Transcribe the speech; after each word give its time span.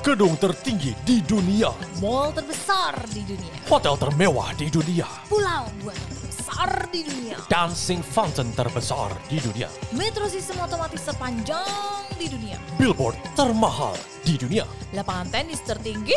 Gedung 0.00 0.32
tertinggi 0.40 0.96
di 1.04 1.20
dunia. 1.20 1.76
Mall 2.00 2.32
terbesar 2.32 3.04
di 3.12 3.20
dunia. 3.20 3.52
Hotel 3.68 4.00
termewah 4.00 4.56
di 4.56 4.72
dunia. 4.72 5.04
Pulau 5.28 5.68
buatan 5.76 6.08
terbesar 6.16 6.70
di 6.88 7.00
dunia. 7.04 7.36
Dancing 7.52 8.00
fountain 8.00 8.48
terbesar 8.56 9.12
di 9.28 9.36
dunia. 9.44 9.68
Metro 9.92 10.24
sistem 10.24 10.64
otomatis 10.64 11.04
terpanjang 11.04 12.08
di 12.16 12.32
dunia. 12.32 12.56
Billboard 12.80 13.20
termahal 13.36 13.92
di 14.24 14.40
dunia. 14.40 14.64
Lapangan 14.96 15.28
tenis 15.36 15.60
tertinggi 15.68 16.16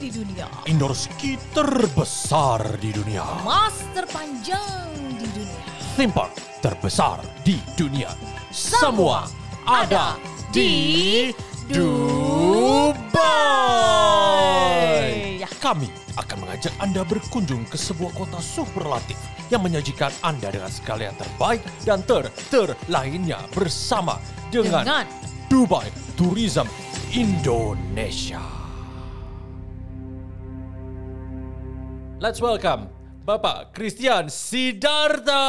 di 0.00 0.08
dunia. 0.08 0.48
Indoor 0.64 0.96
ski 0.96 1.36
terbesar 1.52 2.80
di 2.80 2.96
dunia. 2.96 3.44
Mas 3.44 3.76
terpanjang 3.92 4.88
di 5.20 5.28
dunia. 5.36 5.68
Theme 6.00 6.16
park 6.16 6.32
terbesar 6.64 7.20
di 7.44 7.60
dunia. 7.76 8.08
Semua 8.48 9.28
ada 9.68 10.16
di 10.48 11.28
Dubai. 14.78 15.42
Ya. 15.42 15.48
Kami 15.58 15.90
akan 16.14 16.36
mengajak 16.46 16.70
Anda 16.78 17.02
berkunjung 17.02 17.66
ke 17.66 17.74
sebuah 17.74 18.14
kota 18.14 18.38
superlatif 18.38 19.18
yang 19.50 19.66
menyajikan 19.66 20.14
Anda 20.22 20.54
dengan 20.54 20.70
segala 20.70 21.10
yang 21.10 21.16
terbaik 21.18 21.60
dan 21.82 21.98
ter 22.06 22.30
ter 22.50 22.68
lainnya 22.86 23.42
bersama 23.54 24.18
dengan, 24.54 24.86
Dengan 24.86 25.04
Dubai 25.50 25.90
Tourism 26.14 26.70
Indonesia. 27.12 28.40
Let's 32.18 32.42
welcome 32.42 32.90
Bapak 33.28 33.76
Christian 33.76 34.32
Sidarta. 34.32 35.44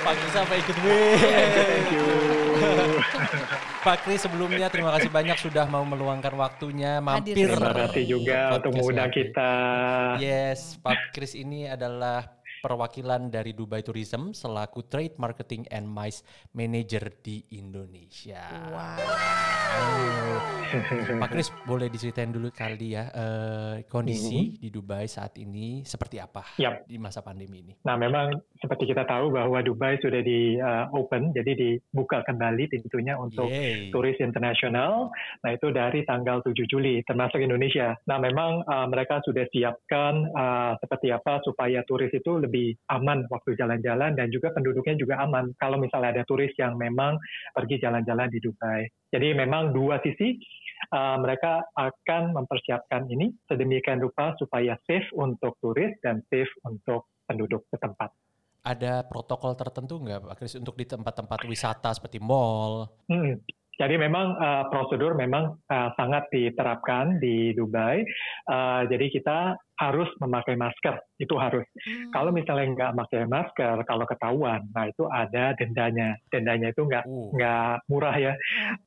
Pak 0.00 0.16
Kris 0.16 0.32
sampai 0.32 0.56
ikut 0.64 0.76
Thank 0.80 1.92
you. 1.92 2.19
Pak 3.80 4.04
Kris 4.04 4.20
sebelumnya 4.28 4.68
terima 4.68 4.92
kasih 4.92 5.08
banyak 5.08 5.40
sudah 5.40 5.64
mau 5.64 5.80
meluangkan 5.88 6.36
waktunya 6.36 7.00
mampir. 7.00 7.32
Hadir. 7.32 7.56
Terima 7.56 7.72
kasih 7.72 8.04
juga 8.04 8.60
untuk 8.60 8.76
mengundang 8.76 9.08
kita. 9.08 9.52
Yes, 10.20 10.76
Pak 10.84 11.16
Kris 11.16 11.32
ini 11.32 11.64
adalah 11.64 12.28
perwakilan 12.60 13.32
dari 13.32 13.56
Dubai 13.56 13.80
Tourism 13.80 14.36
selaku 14.36 14.84
Trade 14.86 15.16
Marketing 15.16 15.64
and 15.72 15.88
MICE 15.88 16.20
Manager 16.52 17.08
di 17.24 17.42
Indonesia. 17.56 18.44
wow. 18.68 19.00
Pak 21.18 21.28
Kris 21.32 21.48
boleh 21.66 21.90
diceritain 21.90 22.30
dulu 22.30 22.52
kali 22.52 22.94
ya 22.94 23.10
eh, 23.10 23.74
kondisi 23.86 24.60
di 24.60 24.68
Dubai 24.70 25.06
saat 25.06 25.34
ini 25.40 25.82
seperti 25.82 26.20
apa 26.20 26.54
Yap. 26.60 26.86
di 26.86 27.00
masa 27.00 27.24
pandemi 27.24 27.62
ini. 27.64 27.72
Nah, 27.86 27.96
memang 27.96 28.34
seperti 28.58 28.90
kita 28.90 29.06
tahu 29.06 29.32
bahwa 29.32 29.62
Dubai 29.62 29.96
sudah 30.02 30.20
di 30.20 30.58
uh, 30.58 30.90
open, 30.92 31.32
jadi 31.32 31.56
dibuka 31.56 32.20
kembali 32.26 32.66
pintunya 32.66 33.14
untuk 33.16 33.46
Yeay. 33.46 33.88
turis 33.94 34.18
internasional. 34.18 35.08
Nah, 35.40 35.50
itu 35.54 35.70
dari 35.72 36.02
tanggal 36.04 36.42
7 36.42 36.52
Juli, 36.66 37.00
termasuk 37.06 37.40
Indonesia. 37.40 37.96
Nah, 38.04 38.18
memang 38.18 38.66
uh, 38.66 38.86
mereka 38.90 39.22
sudah 39.22 39.46
siapkan 39.48 40.28
uh, 40.34 40.72
seperti 40.82 41.14
apa 41.14 41.40
supaya 41.46 41.86
turis 41.86 42.10
itu 42.10 42.36
lebih 42.36 42.49
aman 42.90 43.26
waktu 43.30 43.54
jalan-jalan 43.56 44.18
dan 44.18 44.28
juga 44.28 44.50
penduduknya 44.50 44.98
juga 44.98 45.22
aman. 45.22 45.54
Kalau 45.56 45.78
misalnya 45.78 46.18
ada 46.18 46.24
turis 46.26 46.50
yang 46.58 46.74
memang 46.76 47.16
pergi 47.54 47.78
jalan-jalan 47.78 48.28
di 48.28 48.38
Dubai. 48.42 48.86
Jadi 49.10 49.34
memang 49.34 49.74
dua 49.74 49.98
sisi 50.02 50.38
uh, 50.94 51.16
mereka 51.18 51.66
akan 51.74 52.34
mempersiapkan 52.34 53.06
ini 53.10 53.34
sedemikian 53.46 53.98
rupa 54.02 54.34
supaya 54.38 54.78
safe 54.86 55.08
untuk 55.14 55.58
turis 55.58 55.94
dan 56.02 56.22
safe 56.30 56.50
untuk 56.66 57.10
penduduk 57.26 57.66
setempat. 57.70 58.10
Ada 58.60 59.08
protokol 59.08 59.56
tertentu 59.56 59.96
nggak 60.04 60.20
Pak 60.20 60.34
Kris 60.36 60.60
untuk 60.60 60.76
di 60.76 60.84
tempat-tempat 60.84 61.48
wisata 61.48 61.96
seperti 61.96 62.20
mall? 62.20 62.92
Hmm. 63.08 63.40
Jadi 63.78 63.96
memang 63.96 64.36
uh, 64.36 64.64
prosedur 64.68 65.16
memang 65.16 65.56
uh, 65.70 65.88
sangat 65.96 66.28
diterapkan 66.28 67.16
di 67.16 67.56
Dubai. 67.56 68.04
Uh, 68.44 68.84
jadi 68.90 69.06
kita 69.08 69.38
harus 69.80 70.12
memakai 70.20 70.60
masker, 70.60 71.00
itu 71.16 71.32
harus. 71.40 71.64
Hmm. 71.80 72.12
Kalau 72.12 72.30
misalnya 72.36 72.66
nggak 72.76 72.92
pakai 73.00 73.24
masker, 73.24 73.76
kalau 73.88 74.04
ketahuan, 74.04 74.60
nah 74.76 74.84
itu 74.84 75.08
ada 75.08 75.56
dendanya. 75.56 76.20
Dendanya 76.28 76.68
itu 76.76 76.84
nggak 76.84 77.08
nggak 77.08 77.74
murah 77.88 78.16
ya, 78.20 78.36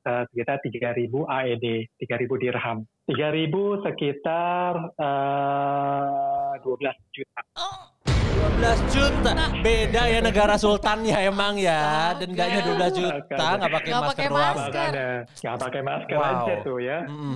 uh, 0.05 0.29
sekitar 0.29 0.61
3.000 0.61 1.09
AED, 1.09 1.65
3.000 1.97 2.29
dirham. 2.37 2.85
3.000 3.09 3.85
sekitar 3.89 4.73
uh, 5.01 6.53
12 6.61 6.93
juta. 7.17 7.41
Oh, 7.57 7.92
12 8.43 8.91
juta. 8.91 9.31
Beda 9.63 10.03
ya 10.11 10.19
negara 10.19 10.59
sultannya 10.59 11.15
emang 11.15 11.55
ya. 11.55 12.11
Dendanya 12.19 12.59
12 12.59 12.99
juta 12.99 13.47
nggak 13.55 13.71
pakai 13.71 13.89
Nggak 13.95 14.03
masker 14.03 14.11
pakai 14.11 14.27
masker. 14.35 14.91
Nggak 15.39 15.57
pakai 15.63 15.81
masker 15.81 16.17
Wow. 16.19 16.27
aja 16.27 16.53
tuh 16.67 16.77
ya. 16.83 16.97
Mm. 17.07 17.33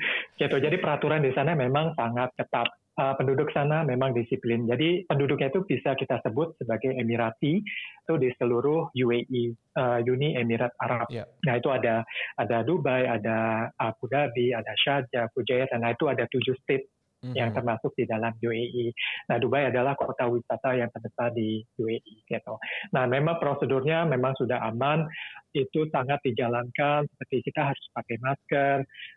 gitu. 0.40 0.56
Jadi 0.56 0.76
peraturan 0.80 1.20
di 1.20 1.36
sana 1.36 1.52
memang 1.52 1.92
sangat 1.92 2.32
ketat. 2.32 2.64
Uh, 2.98 3.14
penduduk 3.14 3.46
sana 3.54 3.86
memang 3.86 4.10
disiplin. 4.10 4.66
Jadi 4.66 5.06
penduduknya 5.06 5.54
itu 5.54 5.62
bisa 5.62 5.94
kita 5.94 6.18
sebut 6.18 6.58
sebagai 6.58 6.98
Emirati 6.98 7.62
itu 7.62 8.14
di 8.18 8.26
seluruh 8.34 8.90
UAE, 8.90 9.54
uh, 9.78 10.02
Uni 10.02 10.34
Emirat 10.34 10.74
Arab. 10.82 11.06
Iya. 11.06 11.22
Nah 11.46 11.54
itu 11.62 11.70
ada 11.70 12.02
ada 12.34 12.66
Dubai, 12.66 13.06
ada 13.06 13.70
Abu 13.78 14.10
Dhabi, 14.10 14.50
ada 14.50 14.74
Sharjah, 14.74 15.30
Fujairah. 15.30 15.78
Nah 15.78 15.94
itu 15.94 16.10
ada 16.10 16.26
tujuh 16.26 16.58
state 16.58 16.90
yang 17.20 17.50
Mhm. 17.50 17.56
termasuk 17.58 17.90
di 17.98 18.06
dalam 18.06 18.30
UAE. 18.38 18.94
Nah, 19.26 19.36
Dubai 19.36 19.66
adalah 19.66 19.98
kota 19.98 20.30
wisata 20.30 20.78
yang 20.78 20.86
terbesar 20.88 21.34
di 21.34 21.66
UAE 21.74 22.22
gitu. 22.24 22.54
Nah, 22.94 23.04
memang 23.04 23.42
prosedurnya 23.42 24.06
memang 24.06 24.38
sudah 24.38 24.62
aman, 24.64 25.02
itu 25.50 25.90
sangat 25.90 26.22
dijalankan 26.22 27.10
seperti 27.10 27.50
kita 27.50 27.74
harus 27.74 27.84
pakai 27.90 28.16
masker, 28.22 28.76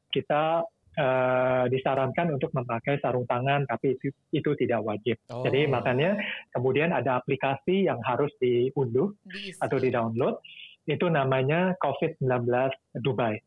kita 0.09 0.65
eh, 0.91 1.65
disarankan 1.71 2.35
untuk 2.35 2.51
memakai 2.51 2.99
sarung 2.99 3.23
tangan 3.23 3.63
tapi 3.63 3.95
itu, 3.95 4.11
itu 4.35 4.51
tidak 4.59 4.83
wajib. 4.83 5.15
Oh. 5.31 5.39
Jadi 5.39 5.63
makanya 5.63 6.19
kemudian 6.51 6.91
ada 6.91 7.15
aplikasi 7.15 7.87
yang 7.87 8.03
harus 8.03 8.27
diunduh 8.43 9.07
diisi. 9.23 9.55
atau 9.55 9.79
di-download 9.79 10.43
itu 10.83 11.07
namanya 11.07 11.79
COVID-19 11.79 12.75
Dubai. 12.99 13.39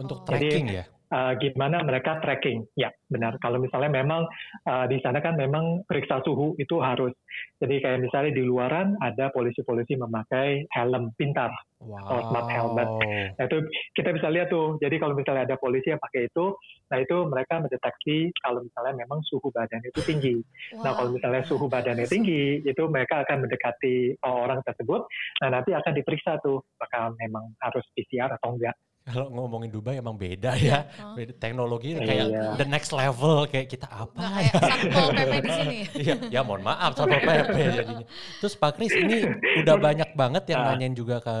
untuk 0.00 0.22
Oh. 0.22 0.24
tracking 0.24 0.72
ya. 0.72 0.88
Uh, 1.12 1.32
gimana 1.40 1.80
mereka 1.84 2.20
tracking. 2.20 2.64
Ya, 2.76 2.92
benar. 3.08 3.36
Kalau 3.40 3.60
misalnya 3.60 3.90
memang 3.92 4.28
uh, 4.68 4.86
di 4.86 5.00
sana 5.00 5.20
kan 5.24 5.34
memang 5.34 5.84
periksa 5.84 6.20
suhu 6.24 6.54
itu 6.60 6.80
harus. 6.80 7.12
Jadi 7.60 7.80
kayak 7.82 8.02
misalnya 8.04 8.32
di 8.34 8.42
luaran 8.44 8.96
ada 9.00 9.32
polisi-polisi 9.32 9.96
memakai 9.96 10.68
helm 10.72 11.12
pintar. 11.16 11.52
Wow. 11.78 12.10
Oh, 12.10 12.22
smart 12.26 12.50
helmet. 12.50 12.90
Nah 13.38 13.44
itu 13.46 13.58
kita 13.94 14.10
bisa 14.10 14.26
lihat 14.34 14.50
tuh. 14.50 14.74
Jadi 14.82 14.98
kalau 14.98 15.14
misalnya 15.14 15.46
ada 15.46 15.56
polisi 15.62 15.94
yang 15.94 16.02
pakai 16.02 16.26
itu, 16.26 16.50
nah 16.90 16.98
itu 16.98 17.16
mereka 17.30 17.62
mendeteksi 17.62 18.34
kalau 18.42 18.66
misalnya 18.66 18.98
memang 18.98 19.22
suhu 19.22 19.46
badan 19.54 19.78
itu 19.86 20.02
tinggi. 20.02 20.34
Nah 20.82 20.98
kalau 20.98 21.14
misalnya 21.14 21.46
suhu 21.46 21.70
badannya 21.70 22.10
tinggi, 22.10 22.66
itu 22.66 22.82
mereka 22.90 23.22
akan 23.22 23.46
mendekati 23.46 24.18
orang 24.26 24.58
tersebut. 24.66 25.06
Nah 25.38 25.48
nanti 25.54 25.70
akan 25.70 25.92
diperiksa 25.94 26.42
tuh, 26.42 26.66
apakah 26.82 27.14
memang 27.14 27.54
harus 27.62 27.86
PCR 27.94 28.34
atau 28.34 28.58
enggak. 28.58 28.74
Kalau 29.08 29.26
ngomongin 29.30 29.68
Dubai 29.68 29.96
emang 29.96 30.14
beda 30.14 30.52
ya. 30.54 30.84
Hah? 30.92 31.16
Beda 31.16 31.32
teknologi 31.34 31.96
Iya. 31.96 32.04
kayak 32.04 32.26
the 32.54 32.66
next 32.66 32.92
level 32.92 33.42
kayak 33.44 33.66
kita 33.66 33.88
apa 33.88 34.12
Nggak 34.14 34.30
ya? 34.36 34.52
kayak 34.52 34.62
satpol 34.62 35.08
pp 35.10 35.32
di 35.32 35.50
sini. 35.58 35.78
Iya, 35.96 36.14
ya 36.28 36.40
mohon 36.42 36.60
maaf 36.60 36.92
sama 36.92 37.16
PP 37.16 37.56
jadinya. 37.78 38.06
Terus 38.38 38.54
Pak 38.54 38.70
Kris 38.74 38.92
ini 38.92 39.24
udah 39.58 39.74
banyak 39.78 40.10
banget 40.12 40.44
yang 40.48 40.60
Ah. 40.60 40.66
nanyain 40.70 40.92
juga 40.92 41.18
ke 41.18 41.36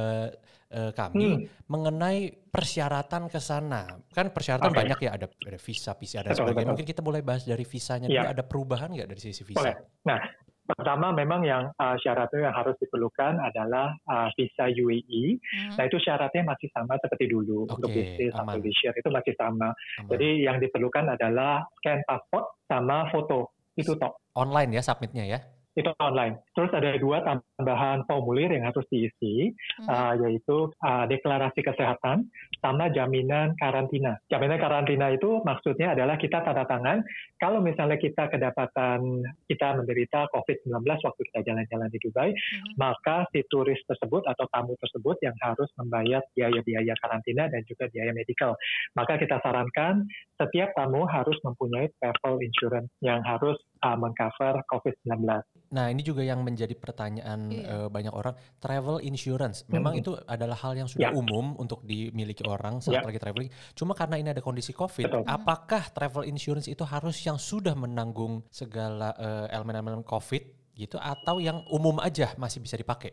eh, 0.68 0.92
kami 0.92 1.24
Hmm. 1.24 1.40
mengenai 1.66 2.18
persyaratan 2.48 3.26
ke 3.26 3.38
sana. 3.38 3.88
Kan 4.10 4.28
persyaratan 4.28 4.68
Oke. 4.68 4.76
banyak 4.78 4.98
ya 5.00 5.10
ada, 5.14 5.26
ada 5.28 5.56
visa, 5.58 5.92
PCR 5.92 6.20
dan 6.22 6.34
sebagainya. 6.34 6.52
betul. 6.58 6.70
Mungkin 6.72 6.86
kita 6.86 7.00
boleh 7.00 7.20
bahas 7.20 7.42
dari 7.42 7.64
visanya 7.64 8.04
Iya. 8.04 8.20
dulu. 8.22 8.32
Ada 8.32 8.42
perubahan 8.44 8.88
nggak 8.90 9.08
dari 9.08 9.20
sisi 9.22 9.42
visa? 9.42 9.56
Boleh. 9.56 9.76
Nah, 10.04 10.20
pertama 10.68 11.16
memang 11.16 11.40
yang 11.48 11.72
uh, 11.80 11.96
syaratnya 11.96 12.52
yang 12.52 12.56
harus 12.56 12.76
diperlukan 12.76 13.40
adalah 13.40 13.96
uh, 14.04 14.28
visa 14.36 14.68
UAE. 14.68 15.40
Hmm. 15.40 15.72
Nah 15.80 15.84
itu 15.88 15.96
syaratnya 15.96 16.44
masih 16.44 16.68
sama 16.76 17.00
seperti 17.00 17.32
dulu 17.32 17.64
untuk 17.64 17.88
Oke, 17.88 17.96
bisnis 17.96 18.36
atau 18.36 18.60
leisure 18.60 18.92
itu 18.92 19.08
masih 19.08 19.34
sama. 19.40 19.72
Aman. 19.72 20.08
Jadi 20.12 20.28
yang 20.44 20.60
diperlukan 20.60 21.08
adalah 21.16 21.64
scan 21.80 22.04
paspor 22.04 22.60
sama 22.68 23.08
foto 23.08 23.56
itu 23.78 23.94
toh 23.96 24.12
online 24.36 24.76
ya 24.76 24.82
submitnya 24.84 25.24
ya. 25.24 25.40
Itu 25.78 25.90
online. 26.02 26.42
Terus 26.58 26.74
ada 26.74 26.98
dua 26.98 27.22
tambahan 27.22 28.02
formulir 28.10 28.50
yang 28.50 28.66
harus 28.66 28.82
diisi, 28.90 29.54
Hmm. 29.78 29.86
uh, 29.86 30.14
yaitu 30.26 30.74
uh, 30.82 31.06
deklarasi 31.06 31.62
kesehatan 31.62 32.26
sama 32.58 32.90
jaminan 32.90 33.54
karantina. 33.54 34.18
Jaminan 34.26 34.58
karantina 34.58 35.14
itu 35.14 35.38
maksudnya 35.46 35.94
adalah 35.94 36.18
kita 36.18 36.42
tanda 36.42 36.66
tangan 36.66 37.06
kalau 37.38 37.62
misalnya 37.62 37.94
kita 37.94 38.26
kedapatan 38.26 39.22
kita 39.46 39.78
menderita 39.78 40.26
COVID-19 40.34 40.82
waktu 40.82 41.20
kita 41.30 41.40
jalan-jalan 41.46 41.88
di 41.94 41.98
Dubai, 42.02 42.30
Hmm. 42.34 42.74
maka 42.74 43.30
si 43.30 43.46
turis 43.46 43.78
tersebut 43.86 44.26
atau 44.26 44.44
tamu 44.50 44.74
tersebut 44.82 45.16
yang 45.22 45.36
harus 45.38 45.70
membayar 45.78 46.24
biaya-biaya 46.34 46.98
karantina 46.98 47.46
dan 47.46 47.62
juga 47.70 47.86
biaya 47.92 48.10
medical. 48.10 48.58
Maka 48.98 49.20
kita 49.22 49.38
sarankan 49.38 50.08
setiap 50.34 50.74
tamu 50.74 51.06
harus 51.06 51.38
mempunyai 51.46 51.86
travel 52.02 52.42
insurance 52.42 52.90
yang 52.98 53.22
harus 53.22 53.58
uh, 53.84 53.96
mengcover 53.98 54.62
COVID-19. 54.66 55.22
Nah, 55.68 55.92
ini 55.92 56.00
juga 56.00 56.24
yang 56.24 56.40
menjadi 56.40 56.72
pertanyaan 56.72 57.52
Iya. 57.52 57.84
eh, 57.84 57.88
banyak 57.92 58.14
orang, 58.14 58.32
travel 58.56 59.04
insurance. 59.04 59.68
Memang 59.68 60.00
itu 60.00 60.16
adalah 60.24 60.56
hal 60.56 60.72
yang 60.80 60.88
sudah 60.88 61.12
Ya. 61.12 61.16
umum 61.16 61.52
untuk 61.60 61.84
dimiliki 61.84 62.40
orang 62.48 62.80
saat 62.80 63.00
Ya. 63.00 63.04
lagi 63.04 63.20
traveling. 63.20 63.52
Cuma 63.76 63.92
karena 63.92 64.16
ini 64.16 64.32
ada 64.32 64.40
kondisi 64.40 64.72
COVID, 64.72 65.04
Betul. 65.04 65.22
apakah 65.28 65.92
travel 65.92 66.24
insurance 66.24 66.72
itu 66.72 66.84
harus 66.88 67.20
yang 67.20 67.36
sudah 67.36 67.76
menanggung 67.76 68.40
segala 68.48 69.12
eh, 69.20 69.52
elemen-elemen 69.52 70.00
COVID 70.08 70.72
gitu 70.72 70.96
atau 70.96 71.36
yang 71.42 71.60
umum 71.68 72.00
aja 72.00 72.32
masih 72.40 72.64
bisa 72.64 72.78
dipakai? 72.78 73.12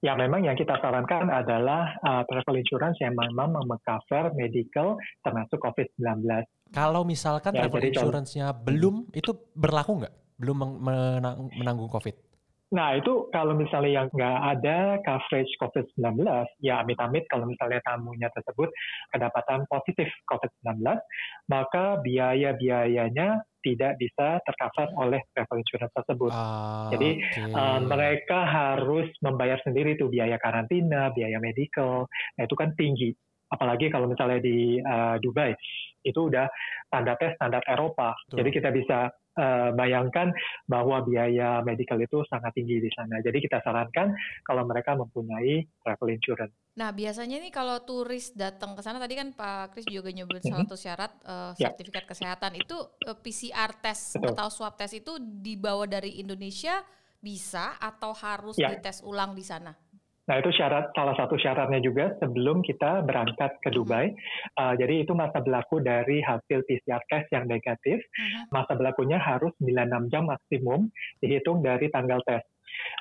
Ya 0.00 0.16
memang 0.16 0.40
yang 0.40 0.56
kita 0.56 0.80
sarankan 0.80 1.28
adalah 1.28 1.92
uh, 2.00 2.24
travel 2.24 2.56
insurance 2.56 2.96
yang 3.04 3.12
memang 3.12 3.52
mengcover 3.52 4.32
medical 4.32 4.96
termasuk 5.20 5.60
COVID-19. 5.60 6.24
Kalau 6.70 7.02
misalkan 7.02 7.52
Ya, 7.54 7.66
travel 7.66 7.90
insurance-nya 7.90 8.54
belum, 8.54 9.10
itu 9.10 9.34
berlaku 9.58 10.06
nggak? 10.06 10.14
Belum 10.38 10.56
menang- 10.80 11.50
menanggung 11.52 11.90
COVID? 11.90 12.30
Nah 12.70 12.94
itu 12.94 13.26
kalau 13.34 13.58
misalnya 13.58 13.90
yang 14.02 14.06
nggak 14.14 14.38
ada 14.56 15.02
coverage 15.02 15.50
COVID-19, 15.58 16.22
ya 16.62 16.78
amit-amit 16.86 17.26
kalau 17.26 17.50
misalnya 17.50 17.82
tamunya 17.82 18.30
tersebut 18.30 18.70
kedapatan 19.10 19.66
positif 19.66 20.06
COVID-19, 20.30 20.86
maka 21.50 21.98
biaya-biayanya 21.98 23.42
tidak 23.60 23.98
bisa 24.00 24.38
tercover 24.46 24.88
oleh 24.96 25.20
travel 25.34 25.60
insurance 25.60 25.92
tersebut. 25.92 26.32
Ah, 26.32 26.88
Jadi, 26.94 27.20
oke. 27.20 27.52
Uh, 27.52 27.80
mereka 27.84 28.38
harus 28.48 29.10
membayar 29.20 29.60
sendiri 29.60 30.00
tuh 30.00 30.08
biaya 30.08 30.40
karantina, 30.40 31.12
biaya 31.12 31.36
medical, 31.42 32.08
nah 32.38 32.42
itu 32.46 32.56
kan 32.56 32.72
tinggi. 32.78 33.12
Apalagi 33.50 33.90
kalau 33.90 34.06
misalnya 34.06 34.38
di 34.40 34.78
uh, 34.78 35.18
Dubai, 35.18 35.52
itu 36.02 36.30
udah 36.32 36.46
standarnya 36.88 37.36
standar 37.36 37.62
Eropa. 37.68 38.16
Betul. 38.26 38.36
Jadi 38.42 38.50
kita 38.56 38.68
bisa 38.72 38.98
uh, 39.36 39.70
bayangkan 39.72 40.32
bahwa 40.66 41.04
biaya 41.04 41.60
medical 41.62 42.00
itu 42.00 42.24
sangat 42.26 42.52
tinggi 42.56 42.80
di 42.80 42.90
sana. 42.92 43.20
Jadi 43.20 43.38
kita 43.40 43.60
sarankan 43.60 44.12
kalau 44.42 44.64
mereka 44.64 44.96
mempunyai 44.96 45.66
travel 45.84 46.10
insurance. 46.10 46.54
Nah, 46.78 46.94
biasanya 46.94 47.42
nih 47.42 47.52
kalau 47.52 47.82
turis 47.82 48.32
datang 48.32 48.72
ke 48.72 48.80
sana 48.80 48.96
tadi 49.02 49.18
kan 49.18 49.34
Pak 49.34 49.74
Kris 49.76 49.84
juga 49.90 50.08
nyebut 50.14 50.40
salah 50.40 50.64
satu 50.64 50.78
syarat 50.78 51.12
Ya. 51.60 51.68
sertifikat 51.68 52.06
kesehatan 52.06 52.56
itu 52.56 52.76
eh, 53.04 53.16
PCR 53.18 53.74
test 53.82 54.16
Betul. 54.16 54.32
atau 54.32 54.48
swab 54.48 54.74
test 54.78 54.96
itu 54.96 55.18
dibawa 55.20 55.84
dari 55.84 56.22
Indonesia 56.22 56.80
bisa 57.20 57.76
atau 57.76 58.16
harus 58.16 58.56
Ya. 58.56 58.72
dites 58.72 59.04
ulang 59.04 59.36
di 59.36 59.44
sana? 59.44 59.76
Nah 60.28 60.36
itu 60.38 60.50
syarat 60.54 60.92
salah 60.92 61.16
satu 61.16 61.34
syaratnya 61.40 61.80
juga 61.80 62.14
sebelum 62.20 62.60
kita 62.62 63.02
berangkat 63.02 63.56
ke 63.64 63.70
Dubai. 63.72 64.12
Uh, 64.54 64.76
jadi 64.76 65.02
itu 65.02 65.16
masa 65.16 65.40
berlaku 65.40 65.80
dari 65.80 66.20
hasil 66.22 66.62
PCR 66.68 67.02
test 67.08 67.26
yang 67.32 67.48
negatif. 67.48 67.98
Mhm. 67.98 68.52
Masa 68.52 68.72
berlakunya 68.76 69.18
harus 69.18 69.50
96 69.58 70.12
jam 70.12 70.28
maksimum 70.28 70.92
dihitung 71.18 71.64
dari 71.64 71.90
tanggal 71.90 72.20
tes. 72.28 72.44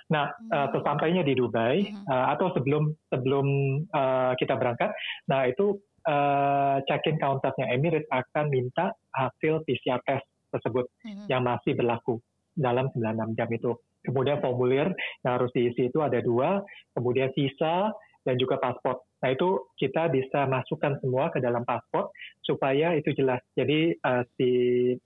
Nah, 0.10 0.34
uh, 0.50 0.68
sesampainya 0.74 1.22
di 1.22 1.38
Dubai 1.38 1.86
uh, 2.10 2.34
atau 2.34 2.50
sebelum 2.58 2.90
sebelum 3.14 3.46
uh, 3.94 4.34
kita 4.42 4.58
berangkat, 4.58 4.90
nah 5.30 5.46
itu 5.46 5.78
uh, 6.10 6.82
check-in 6.90 7.22
counternya 7.22 7.70
Emirates 7.70 8.10
akan 8.10 8.50
minta 8.50 8.98
hasil 9.14 9.62
PCR 9.70 10.02
test 10.08 10.26
tersebut 10.50 10.90
Mhm. 11.06 11.26
yang 11.30 11.46
masih 11.46 11.78
berlaku 11.78 12.18
dalam 12.58 12.90
96 12.98 13.38
jam 13.38 13.50
itu. 13.54 13.72
Kemudian 14.06 14.40
formulir 14.40 14.88
yang 15.28 15.34
harus 15.40 15.52
diisi 15.52 15.92
itu 15.92 16.00
ada 16.00 16.24
dua, 16.24 16.64
kemudian 16.96 17.32
visa 17.36 17.92
dan 18.24 18.36
juga 18.36 18.60
paspor. 18.60 19.00
Nah 19.20 19.30
itu 19.36 19.68
kita 19.76 20.08
bisa 20.08 20.48
masukkan 20.48 20.96
semua 21.04 21.28
ke 21.32 21.44
dalam 21.44 21.68
paspor 21.68 22.12
supaya 22.40 22.96
itu 22.96 23.12
jelas. 23.16 23.44
Jadi 23.56 23.92
uh, 24.00 24.24
si 24.40 24.50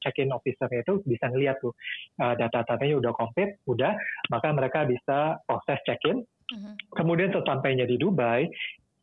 check-in 0.01 0.29
officer-nya 0.29 0.85
itu 0.85 1.01
bisa 1.05 1.29
ngeliat 1.33 1.57
tuh 1.57 1.73
uh, 2.21 2.37
data-datanya 2.37 3.01
udah 3.01 3.13
komplit, 3.17 3.57
udah, 3.65 3.97
maka 4.29 4.53
mereka 4.53 4.85
bisa 4.85 5.41
proses 5.49 5.81
check-in. 5.89 6.21
Mhm. 6.53 6.73
Kemudian 6.93 7.33
sesampainya 7.33 7.89
di 7.89 7.97
Dubai, 7.97 8.45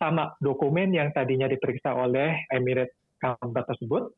sama 0.00 0.32
dokumen 0.40 0.94
yang 0.94 1.12
tadinya 1.12 1.50
diperiksa 1.50 1.92
oleh 1.92 2.32
Emirates 2.48 2.96
counter 3.20 3.68
tersebut, 3.68 4.16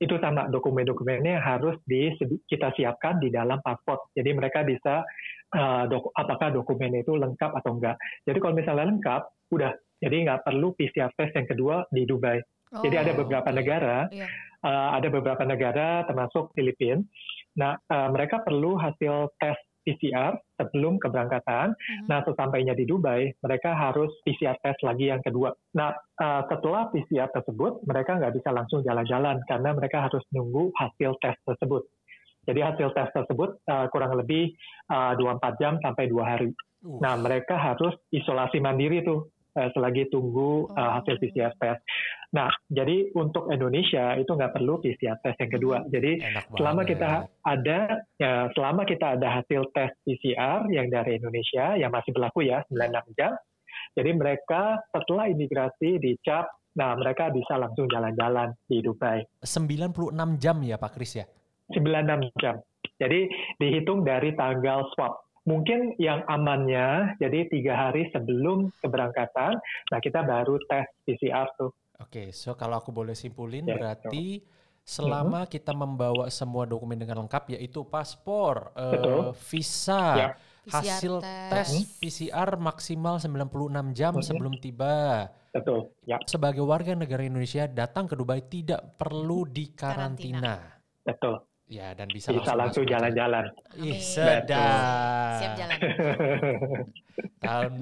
itu 0.00 0.16
sama 0.16 0.48
dokumen-dokumennya 0.48 1.44
harus 1.44 1.76
di, 1.84 2.08
kita 2.48 2.72
siapkan 2.72 3.20
di 3.20 3.28
dalam 3.28 3.60
paspor. 3.60 4.08
Jadi 4.16 4.32
mereka 4.32 4.64
bisa 4.64 5.04
uh, 5.52 5.84
dok, 5.84 6.16
apakah 6.16 6.48
dokumen 6.48 6.96
itu 6.96 7.20
lengkap 7.20 7.52
atau 7.52 7.76
enggak. 7.76 8.00
Jadi 8.24 8.38
kalau 8.40 8.56
misalnya 8.56 8.88
lengkap, 8.88 9.22
udah. 9.52 9.72
Jadi 10.00 10.16
nggak 10.24 10.48
perlu 10.48 10.72
PCR 10.72 11.12
test 11.12 11.36
yang 11.36 11.44
kedua 11.44 11.84
di 11.92 12.08
Dubai. 12.08 12.40
Jadi 12.70 12.96
ada 12.96 13.12
Oh, 13.12 13.18
beberapa 13.20 13.50
negara, 13.52 14.08
Iya. 14.08 14.24
uh, 14.64 14.96
ada 14.96 15.08
beberapa 15.12 15.44
negara 15.44 16.06
termasuk 16.08 16.54
Filipina. 16.56 17.02
Nah, 17.60 17.76
uh, 17.90 18.08
mereka 18.08 18.40
perlu 18.40 18.80
hasil 18.80 19.36
tes 19.36 19.58
PCR 19.82 20.36
sebelum 20.56 21.00
keberangkatan. 21.00 21.72
Mhm. 21.72 22.06
Nah, 22.06 22.20
sesampainya 22.24 22.76
di 22.76 22.84
Dubai, 22.84 23.32
mereka 23.40 23.72
harus 23.72 24.12
PCR 24.22 24.56
test 24.60 24.80
lagi 24.84 25.08
yang 25.08 25.24
kedua. 25.24 25.50
Nah, 25.74 25.92
uh, 26.20 26.42
setelah 26.46 26.92
PCR 26.92 27.28
tersebut, 27.32 27.80
mereka 27.88 28.20
nggak 28.20 28.34
bisa 28.36 28.52
langsung 28.52 28.84
jalan-jalan 28.84 29.40
karena 29.48 29.70
mereka 29.72 30.04
harus 30.06 30.22
nunggu 30.30 30.70
hasil 30.76 31.16
tes 31.24 31.36
tersebut. 31.44 31.82
Jadi 32.48 32.60
hasil 32.64 32.88
tes 32.96 33.08
tersebut 33.12 33.60
uh, 33.68 33.86
kurang 33.92 34.16
lebih 34.16 34.52
uh, 34.88 35.12
24 35.16 35.60
jam 35.60 35.76
sampai 35.84 36.08
dua 36.08 36.24
hari. 36.36 36.50
Uh, 36.80 36.96
Nah, 37.00 37.16
mereka 37.20 37.60
harus 37.60 37.92
isolasi 38.08 38.56
mandiri 38.64 39.04
tuh 39.04 39.28
uh, 39.56 39.68
selagi 39.76 40.08
tunggu 40.08 40.68
uh, 40.72 40.80
Oh. 40.80 40.90
hasil 41.00 41.20
PCR 41.20 41.52
test. 41.60 41.84
Nah, 42.30 42.46
jadi 42.70 43.10
untuk 43.18 43.50
Indonesia 43.50 44.14
itu 44.14 44.30
nggak 44.30 44.54
perlu 44.54 44.78
PCR 44.78 45.18
test 45.18 45.38
yang 45.42 45.50
kedua. 45.50 45.76
Jadi 45.90 46.22
enak 46.22 46.46
selama 46.54 46.86
banget. 46.86 46.90
kita 46.94 47.10
ada 47.42 47.78
ya 48.22 48.32
selama 48.54 48.82
kita 48.86 49.06
ada 49.18 49.28
hasil 49.42 49.60
tes 49.74 49.90
PCR 50.06 50.70
yang 50.70 50.86
dari 50.86 51.18
Indonesia 51.18 51.74
yang 51.74 51.90
masih 51.90 52.14
berlaku 52.14 52.46
ya 52.46 52.62
96 52.70 53.18
jam. 53.18 53.34
Jadi 53.98 54.10
mereka 54.14 54.78
setelah 54.94 55.26
imigrasi 55.26 55.98
dicap 55.98 56.46
nah 56.70 56.94
mereka 56.94 57.34
bisa 57.34 57.58
langsung 57.58 57.90
jalan-jalan 57.90 58.54
di 58.70 58.78
Dubai 58.78 59.26
96 59.42 60.14
jam 60.38 60.62
ya 60.62 60.78
Pak 60.78 60.94
Kris 60.94 61.18
ya? 61.18 61.26
96 61.74 62.30
jam. 62.38 62.62
Jadi 63.00 63.26
dihitung 63.58 64.06
dari 64.06 64.38
tanggal 64.38 64.86
swab. 64.94 65.18
Mungkin 65.48 65.96
yang 65.96 66.22
amannya 66.28 67.16
jadi 67.18 67.48
tiga 67.50 67.74
hari 67.74 68.06
sebelum 68.12 68.70
keberangkatan, 68.84 69.56
nah 69.90 69.98
kita 69.98 70.22
baru 70.22 70.60
tes 70.68 70.86
PCR 71.08 71.48
tuh. 71.58 71.72
Oke, 72.00 72.32
so 72.32 72.56
kalau 72.56 72.76
aku 72.76 72.90
boleh 72.90 73.12
simpulin 73.12 73.62
Ya, 73.62 73.76
berarti 73.76 74.40
selama 74.80 75.44
Mm-hmm. 75.44 75.52
kita 75.52 75.72
membawa 75.72 76.24
semua 76.28 76.64
dokumen 76.64 76.96
dengan 76.96 77.20
lengkap 77.20 77.52
yaitu 77.52 77.84
paspor, 77.84 78.72
Betul. 78.72 79.36
visa, 79.46 80.04
Ya. 80.16 80.28
hasil 80.66 81.20
PCR 81.20 81.52
tes. 81.52 81.68
PCR 82.00 82.50
maksimal 82.56 83.20
96 83.20 83.92
jam 83.92 84.16
Mhm. 84.16 84.24
sebelum 84.24 84.54
tiba. 84.56 85.28
Betul. 85.50 85.92
Ya, 86.02 86.16
Sebagai 86.24 86.62
warga 86.62 86.94
negara 86.94 87.20
Indonesia 87.20 87.66
datang 87.66 88.06
ke 88.06 88.14
Dubai 88.14 88.40
tidak 88.40 88.96
perlu 88.96 89.44
dikarantina. 89.44 90.80
betul. 91.02 91.42
Ya, 91.66 91.94
dan 91.94 92.10
bisa, 92.10 92.34
Bisa 92.34 92.58
langsung 92.58 92.82
jalan-jalan. 92.82 93.46
Ih, 93.78 94.02
sedap. 94.02 95.38
Siap 95.38 95.52
jalan. 95.54 95.78
Tahun, 97.46 97.72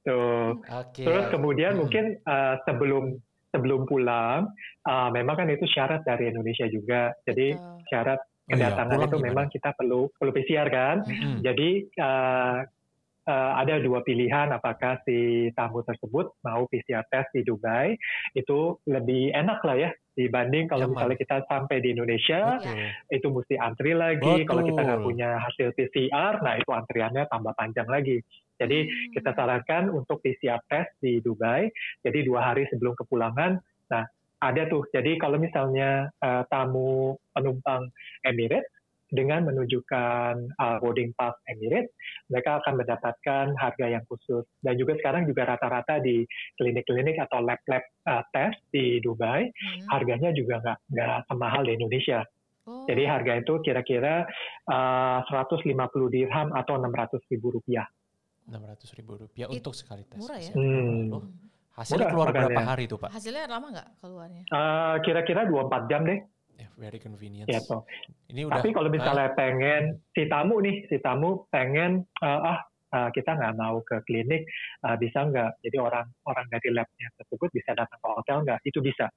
gitu. 0.00 0.20
oke. 0.64 1.02
Terus 1.04 1.24
kemudian 1.28 1.72
Hmm. 1.76 1.80
mungkin 1.84 2.04
uh, 2.24 2.54
sebelum 2.64 3.04
sebelum 3.50 3.82
pulang, 3.84 4.46
uh, 4.86 5.08
memang 5.10 5.34
kan 5.42 5.48
itu 5.50 5.66
syarat 5.66 6.06
dari 6.06 6.30
Indonesia 6.30 6.70
juga. 6.70 7.10
Jadi 7.26 7.58
Betul. 7.58 7.78
syarat 7.90 8.20
Oh 8.50 8.58
iya, 8.58 8.66
kedatangan 8.66 8.98
itu 9.06 9.16
gimana? 9.18 9.26
memang 9.30 9.46
kita 9.50 9.70
perlu 9.78 10.10
perlu 10.18 10.30
PCR 10.34 10.68
kan. 10.70 10.96
Mm-mm. 11.06 11.34
Jadi 11.42 11.70
uh, 11.98 12.66
uh, 13.30 13.52
ada 13.62 13.78
dua 13.78 14.02
pilihan 14.02 14.50
apakah 14.50 14.98
si 15.06 15.48
tamu 15.54 15.86
tersebut 15.86 16.34
mau 16.42 16.66
PCR 16.66 17.06
test 17.06 17.30
di 17.30 17.46
Dubai 17.46 17.94
itu 18.34 18.74
lebih 18.90 19.30
enak 19.30 19.62
lah 19.62 19.76
ya 19.78 19.90
dibanding 20.18 20.66
kalau 20.66 20.90
Nyaman. 20.90 20.94
misalnya 20.98 21.18
kita 21.22 21.36
sampai 21.46 21.76
di 21.80 21.88
Indonesia 21.94 22.58
Betul. 22.58 22.90
itu 23.14 23.26
mesti 23.30 23.54
antri 23.56 23.92
lagi. 23.94 24.44
Kalau 24.44 24.62
kita 24.66 24.80
nggak 24.82 25.00
Betul. 25.00 25.08
punya 25.08 25.28
hasil 25.38 25.68
PCR, 25.72 26.32
nah 26.44 26.54
itu 26.58 26.70
antriannya 26.74 27.24
tambah 27.30 27.54
panjang 27.56 27.88
lagi. 27.88 28.18
Jadi 28.60 28.78
Hmm. 28.84 29.12
kita 29.16 29.30
sarankan 29.32 29.88
untuk 29.88 30.20
PCR 30.20 30.60
test 30.68 30.92
di 31.00 31.24
Dubai, 31.24 31.72
jadi 32.04 32.20
dua 32.26 32.52
hari 32.52 32.68
sebelum 32.68 32.92
kepulangan. 32.92 33.56
Nah, 33.88 34.04
ada 34.40 34.62
tuh. 34.68 34.84
Jadi 34.92 35.16
kalau 35.16 35.40
misalnya 35.40 36.12
uh, 36.20 36.44
tamu 36.52 37.16
penumpang 37.32 37.88
Emirates 38.20 38.68
dengan 39.10 39.42
menunjukkan 39.44 40.32
uh, 40.54 40.76
boarding 40.78 41.10
pass 41.12 41.34
Emirates, 41.44 41.90
mereka 42.26 42.62
akan 42.62 42.78
mendapatkan 42.78 43.46
harga 43.54 43.86
yang 43.86 44.06
khusus. 44.06 44.46
Dan 44.58 44.74
juga 44.74 44.94
sekarang 44.96 45.26
juga 45.26 45.50
rata-rata 45.50 45.98
di 45.98 46.22
klinik-klinik 46.54 47.18
atau 47.18 47.42
lab-lab 47.42 47.82
uh, 48.06 48.22
test 48.30 48.62
di 48.70 48.98
Dubai, 48.98 49.50
Hmm. 49.50 49.86
harganya 49.90 50.30
juga 50.30 50.62
nggak 50.62 50.78
nggak 50.88 51.18
semahal 51.26 51.62
di 51.66 51.72
Indonesia. 51.74 52.22
Oh. 52.64 52.86
Jadi 52.86 53.02
harga 53.02 53.32
itu 53.36 53.54
kira-kira 53.60 54.22
uh, 54.66 55.18
150 55.26 55.66
dirham 56.08 56.48
atau 56.52 56.78
600 56.78 57.18
ribu 57.28 57.58
rupiah. 57.58 57.86
600 58.46 58.96
ribu 58.96 59.18
rupiah 59.18 59.46
It- 59.46 59.58
untuk 59.58 59.74
sekali 59.74 60.06
tes. 60.06 60.18
murah 60.18 60.38
ya? 60.38 60.52
Hmm. 60.54 61.10
Loh, 61.10 61.22
hasilnya 61.74 61.98
Murah 62.00 62.10
keluar 62.10 62.26
berapa 62.30 62.50
makanya. 62.52 62.68
hari 62.68 62.84
tuh 62.86 62.98
Pak? 62.98 63.10
Hasilnya 63.10 63.44
lama 63.46 63.66
nggak 63.70 63.88
keluarnya? 63.98 64.42
Uh, 64.50 64.96
kira-kira 65.02 65.40
24 65.46 65.90
jam 65.90 66.02
deh. 66.04 66.18
Yeah, 66.60 66.70
very 66.76 67.00
convenient. 67.00 67.48
Gitu. 67.48 67.78
Ini 68.28 68.44
udah. 68.44 68.60
Tapi 68.60 68.68
kalau 68.76 68.92
misalnya 68.92 69.32
pengen 69.32 70.04
si 70.12 70.28
tamu 70.28 70.60
nih, 70.60 70.84
si 70.92 71.00
tamu 71.00 71.48
pengen 71.48 72.04
uh, 72.20 72.40
ah 72.52 72.58
uh, 72.92 73.08
kita 73.16 73.32
nggak 73.32 73.56
mau 73.56 73.80
ke 73.80 73.96
klinik, 74.04 74.44
uh, 74.84 74.92
bisa 75.00 75.24
nggak? 75.24 75.64
Jadi 75.64 75.76
orang 75.80 76.04
orang 76.28 76.44
dari 76.52 76.68
labnya 76.76 77.08
tersebut 77.16 77.48
bisa 77.48 77.72
datang 77.72 77.96
ke 77.96 78.08
hotel 78.12 78.44
nggak? 78.44 78.60
Itu 78.68 78.84
bisa. 78.84 79.08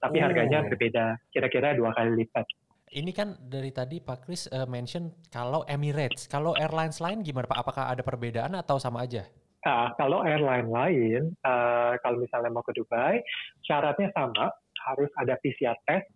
Tapi 0.00 0.20
Oh. 0.20 0.24
harganya 0.24 0.64
berbeda, 0.64 1.20
kira-kira 1.28 1.76
dua 1.76 1.92
kali 1.92 2.24
lipat. 2.24 2.48
Ini 2.86 3.10
kan 3.12 3.34
dari 3.42 3.74
tadi 3.74 3.98
Pak 3.98 4.18
Kris 4.24 4.46
eh, 4.48 4.64
mention 4.64 5.10
kalau 5.28 5.66
Emirates, 5.66 6.30
kalau 6.30 6.54
airlines 6.56 7.02
lain 7.02 7.20
gimana 7.20 7.44
Pak? 7.50 7.58
Apakah 7.60 7.84
ada 7.92 8.00
perbedaan 8.00 8.54
atau 8.56 8.78
sama 8.80 9.04
aja? 9.04 9.26
Nah, 9.66 9.90
kalau 9.98 10.22
airline 10.22 10.70
lain, 10.70 11.34
uh, 11.42 11.98
kalau 11.98 12.22
misalnya 12.22 12.54
mau 12.54 12.62
ke 12.62 12.70
Dubai, 12.70 13.18
syaratnya 13.66 14.14
sama, 14.14 14.54
harus 14.86 15.10
ada 15.18 15.34
PCR 15.42 15.74
test, 15.82 16.06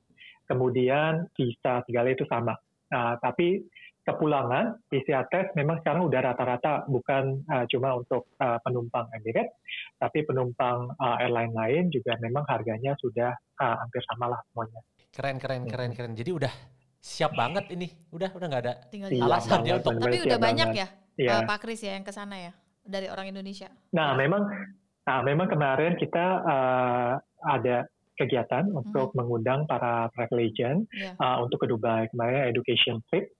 kemudian 0.50 1.30
visa 1.38 1.86
segala 1.86 2.10
itu 2.10 2.26
sama. 2.26 2.58
Nah, 2.90 3.14
tapi 3.22 3.62
kepulangan 4.02 4.82
PCR 4.90 5.30
test 5.30 5.54
memang 5.54 5.78
sekarang 5.84 6.10
udah 6.10 6.20
rata-rata 6.32 6.82
bukan 6.90 7.46
uh, 7.46 7.64
cuma 7.70 7.94
untuk 7.94 8.26
uh, 8.42 8.58
penumpang 8.66 9.06
Emirates, 9.14 9.54
tapi 10.02 10.26
penumpang 10.26 10.90
uh, 10.98 11.16
airline 11.22 11.54
lain 11.54 11.84
juga 11.94 12.18
memang 12.18 12.42
harganya 12.50 12.98
sudah 12.98 13.30
uh, 13.62 13.76
hampir 13.78 14.02
sama 14.10 14.34
lah 14.34 14.40
semuanya. 14.50 14.82
Keren, 15.14 15.36
keren, 15.38 15.62
keren, 15.70 15.90
keren. 15.94 16.12
Jadi 16.18 16.30
udah 16.34 16.52
siap 16.98 17.32
banget 17.38 17.70
ini. 17.70 17.86
Udah, 18.10 18.30
udah 18.34 18.46
nggak 18.50 18.62
ada. 18.66 18.74
Tinggal 18.90 19.08
Iya. 19.14 19.22
Alasan 19.26 19.58
dia 19.62 19.78
banget, 19.78 19.86
untuk- 19.86 20.02
Tapi 20.02 20.18
udah 20.26 20.38
banyak 20.38 20.68
banget. 20.74 20.90
ya, 21.16 21.34
eh, 21.38 21.42
Pak 21.46 21.58
Kris 21.62 21.80
ya 21.86 21.92
yang 21.94 22.04
ke 22.06 22.12
sana 22.12 22.36
ya 22.40 22.52
dari 22.82 23.06
orang 23.06 23.30
Indonesia. 23.30 23.68
Nah, 23.94 24.16
memang 24.18 24.42
nah, 25.06 25.20
memang 25.22 25.46
kemarin 25.50 25.94
kita 26.00 26.24
uh, 26.42 27.12
ada 27.46 27.86
kegiatan 28.20 28.68
untuk 28.70 29.16
mengundang 29.16 29.64
para 29.64 30.12
travel 30.12 30.44
agent 30.44 30.84
Iya. 30.92 31.16
uh, 31.16 31.40
untuk 31.40 31.64
ke 31.64 31.66
Dubai 31.72 32.06
kemarin 32.12 32.52
education 32.52 33.00
trip. 33.08 33.32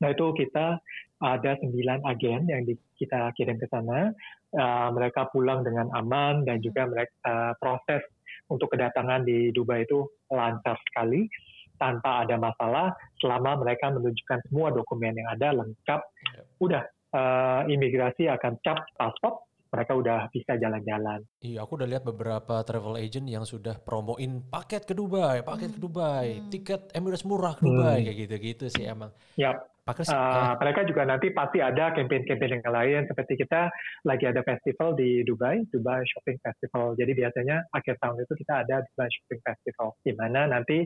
Nah 0.00 0.12
itu 0.12 0.32
kita 0.36 0.80
ada 1.20 1.52
sembilan 1.60 2.04
agen 2.04 2.48
yang 2.48 2.64
di- 2.64 2.80
kita 2.96 3.32
kirim 3.36 3.60
ke 3.60 3.68
sana. 3.68 4.12
Uh, 4.56 4.88
mereka 4.92 5.28
pulang 5.32 5.60
dengan 5.60 5.92
aman 5.92 6.44
dan 6.48 6.60
juga 6.64 6.88
mereka 6.88 7.12
uh, 7.28 7.52
proses 7.60 8.00
untuk 8.48 8.72
kedatangan 8.72 9.24
di 9.24 9.52
Dubai 9.52 9.84
itu 9.84 10.04
lancar 10.32 10.76
sekali 10.88 11.28
tanpa 11.76 12.24
ada 12.24 12.40
masalah 12.40 12.88
selama 13.20 13.60
mereka 13.60 13.92
menunjukkan 13.92 14.48
semua 14.48 14.72
dokumen 14.72 15.12
yang 15.12 15.28
ada 15.28 15.52
lengkap. 15.52 16.00
Iya. 16.00 16.42
Udah 16.60 16.82
uh, 17.12 17.60
imigrasi 17.68 18.28
akan 18.32 18.56
cap 18.64 18.84
paspor, 18.96 19.44
mereka 19.72 19.92
udah 19.98 20.18
bisa 20.32 20.52
jalan-jalan. 20.56 21.20
Iya, 21.42 21.62
aku 21.62 21.72
udah 21.78 21.88
lihat 21.88 22.04
beberapa 22.06 22.62
travel 22.64 22.96
agent 22.96 23.26
yang 23.28 23.44
sudah 23.44 23.76
promoin 23.82 24.42
paket 24.48 24.82
ke 24.88 24.94
Dubai, 24.96 25.42
paket 25.44 25.76
ke 25.76 25.80
Dubai, 25.82 26.26
Hmm. 26.40 26.48
tiket 26.50 26.80
Emirates 26.96 27.26
murah 27.28 27.54
ke 27.58 27.62
Dubai, 27.66 28.00
Hmm. 28.00 28.04
kayak 28.08 28.18
gitu-gitu 28.26 28.64
sih 28.72 28.84
emang. 28.86 29.12
Ya, 29.36 29.52
Pak 29.86 30.02
Kris, 30.02 30.10
Uh, 30.10 30.18
eh, 30.18 30.54
mereka 30.58 30.82
juga 30.82 31.06
nanti 31.06 31.30
pasti 31.30 31.62
ada 31.62 31.94
campaign-campaign 31.94 32.58
yang 32.58 32.74
lain 32.74 33.00
seperti 33.06 33.38
kita 33.38 33.70
lagi 34.02 34.26
ada 34.26 34.42
festival 34.42 34.98
di 34.98 35.22
Dubai, 35.22 35.62
Dubai 35.70 36.02
Shopping 36.02 36.42
Festival. 36.42 36.98
Jadi 36.98 37.14
biasanya 37.14 37.62
akhir 37.70 38.02
tahun 38.02 38.18
itu 38.26 38.34
kita 38.34 38.66
ada 38.66 38.82
Dubai 38.82 39.06
Shopping 39.06 39.40
Festival 39.46 39.94
di 40.02 40.12
mana 40.18 40.50
nanti 40.50 40.82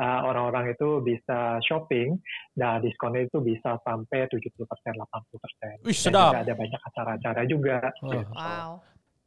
uh, 0.00 0.20
orang-orang 0.24 0.72
itu 0.72 1.04
bisa 1.04 1.60
shopping. 1.60 2.16
Nah, 2.56 2.80
diskonnya 2.80 3.28
itu 3.28 3.44
bisa 3.44 3.76
sampai 3.84 4.24
70%, 4.32 4.48
80%. 4.96 5.84
Wih, 5.84 5.92
Dan 5.92 6.00
sedap. 6.08 6.32
juga 6.32 6.40
ada 6.48 6.54
banyak 6.56 6.80
acara-acara 6.88 7.42
juga. 7.44 7.76
Oh. 8.00 8.12
gitu. 8.16 8.32
Wow. 8.32 8.72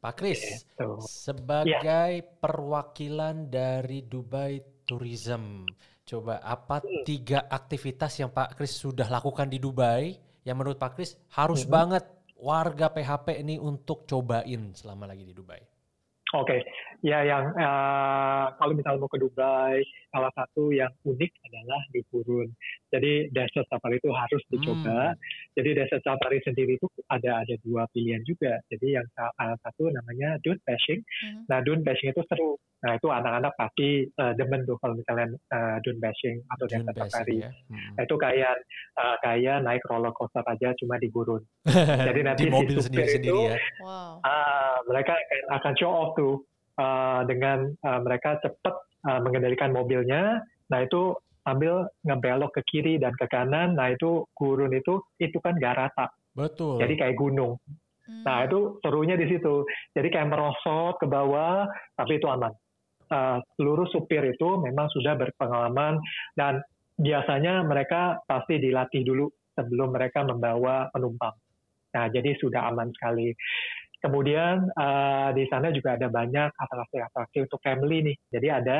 Pak 0.01 0.13
Kris, 0.17 0.41
Gitu. 0.65 0.97
sebagai 1.05 2.25
perwakilan 2.41 3.53
dari 3.53 4.01
Dubai 4.01 4.57
Tourism, 4.81 5.61
coba 6.11 6.43
apa 6.43 6.83
Hmm. 6.83 7.07
tiga 7.07 7.47
aktivitas 7.47 8.19
yang 8.19 8.27
Pak 8.27 8.59
Kris 8.59 8.75
sudah 8.75 9.07
lakukan 9.07 9.47
di 9.47 9.63
Dubai 9.63 10.11
yang 10.43 10.59
menurut 10.59 10.75
Pak 10.75 10.99
Kris 10.99 11.15
harus 11.31 11.63
Mhm. 11.63 11.71
banget 11.71 12.03
warga 12.35 12.91
PHP 12.91 13.39
ini 13.39 13.55
untuk 13.55 14.03
cobain 14.03 14.75
selama 14.75 15.07
lagi 15.07 15.23
di 15.23 15.31
Dubai? 15.31 15.61
Oke, 16.31 16.63
ya 17.03 17.23
yang 17.23 17.43
eh, 17.55 18.45
kalau 18.55 18.71
misalnya 18.71 19.03
mau 19.03 19.11
ke 19.11 19.19
Dubai, 19.19 19.83
salah 20.11 20.29
satu 20.31 20.69
yang 20.69 20.91
unik 21.01 21.31
adalah 21.47 21.81
di 21.89 22.03
gurun. 22.07 22.51
Jadi 22.87 23.31
desert 23.31 23.65
safari 23.65 23.97
itu 23.97 24.11
harus 24.11 24.43
dicoba. 24.47 25.15
Jadi 25.55 25.69
desert 25.73 26.03
safari 26.03 26.37
sendiri 26.39 26.75
itu 26.75 26.85
ada 27.07 27.39
ada 27.39 27.55
dua 27.63 27.87
pilihan 27.89 28.19
juga. 28.21 28.59
Jadi 28.67 28.93
yang 28.93 29.07
sa- 29.11 29.31
salah 29.33 29.55
satu 29.63 29.87
namanya 29.87 30.35
dune 30.39 30.59
bashing. 30.61 30.99
Mhm. 30.99 31.47
Nah 31.47 31.59
dune 31.63 31.81
bashing 31.81 32.11
itu 32.11 32.21
seru. 32.27 32.55
Nah 32.81 32.97
itu 32.97 33.07
anak-anak 33.07 33.53
pasti 33.55 33.89
eh, 34.05 34.33
demen 34.35 34.65
tuh 34.65 34.75
kalau 34.77 34.93
misalnya 34.93 35.25
eh, 35.31 35.77
dune 35.81 35.97
bashing 35.97 36.43
atau 36.47 36.65
Dune 36.67 36.83
desert 36.83 36.95
basic 36.99 37.11
safari. 37.11 37.35
ya. 37.39 37.49
Hmm. 37.71 37.89
Nah, 37.95 38.03
itu 38.03 38.15
kayak 38.17 38.53
eh, 38.97 39.15
kayak 39.21 39.57
naik 39.63 39.83
roller 39.87 40.11
coaster 40.11 40.43
aja 40.43 40.75
cuma 40.75 40.99
di 40.99 41.07
gurun. 41.07 41.41
Jadi 42.11 42.19
nanti 42.21 42.43
di 42.43 42.49
si 42.49 42.53
mobil 42.53 42.77
sendiri-sendiri 42.77 43.31
itu- 43.31 43.47
ya. 43.47 43.57
Wow. 43.79 44.19
Ah, 44.21 44.77
mereka 44.83 45.15
akan, 45.15 45.39
akan 45.55 45.73
show 45.77 45.89
off 45.89 46.11
tuh 46.13 46.41
uh, 46.75 47.21
dengan 47.23 47.69
uh, 47.81 47.99
mereka 48.01 48.41
cepat 48.41 48.75
uh, 49.07 49.19
mengendalikan 49.21 49.73
mobilnya. 49.73 50.41
Nah 50.71 50.79
itu 50.83 51.15
sambil 51.41 51.89
ngebelok 52.05 52.53
ke 52.57 52.61
kiri 52.69 53.01
dan 53.01 53.13
ke 53.17 53.25
kanan. 53.29 53.73
Nah 53.73 53.93
itu 53.93 54.25
gurun 54.37 54.73
itu 54.73 55.01
itu 55.17 55.37
kan 55.41 55.57
gak 55.57 55.77
rata, 55.77 56.07
Betul. 56.37 56.81
jadi 56.81 56.93
kayak 57.07 57.17
gunung. 57.17 57.57
Hmm. 58.05 58.23
Nah 58.25 58.37
itu 58.45 58.77
serunya 58.81 59.17
di 59.17 59.25
situ. 59.29 59.65
Jadi 59.93 60.07
kayak 60.09 60.29
merosot 60.29 61.01
ke 61.01 61.05
bawah, 61.09 61.65
tapi 61.97 62.21
itu 62.21 62.27
aman. 62.29 62.53
Uh, 63.11 63.43
seluruh 63.59 63.91
supir 63.91 64.23
itu 64.23 64.47
memang 64.63 64.87
sudah 64.87 65.19
berpengalaman 65.19 65.99
dan 66.39 66.63
biasanya 66.95 67.59
mereka 67.67 68.23
pasti 68.23 68.55
dilatih 68.55 69.03
dulu 69.03 69.27
sebelum 69.51 69.91
mereka 69.91 70.23
membawa 70.23 70.87
penumpang. 70.95 71.35
Nah 71.91 72.05
jadi 72.07 72.31
sudah 72.39 72.71
aman 72.71 72.87
sekali. 72.95 73.35
Kemudian 74.01 74.65
uh, 74.73 75.29
di 75.31 75.45
sana 75.45 75.69
juga 75.69 75.93
ada 75.93 76.09
banyak 76.09 76.49
atraksi-atraksi 76.57 77.37
untuk 77.45 77.61
family 77.61 78.01
nih. 78.11 78.17
Jadi 78.33 78.47
ada 78.49 78.77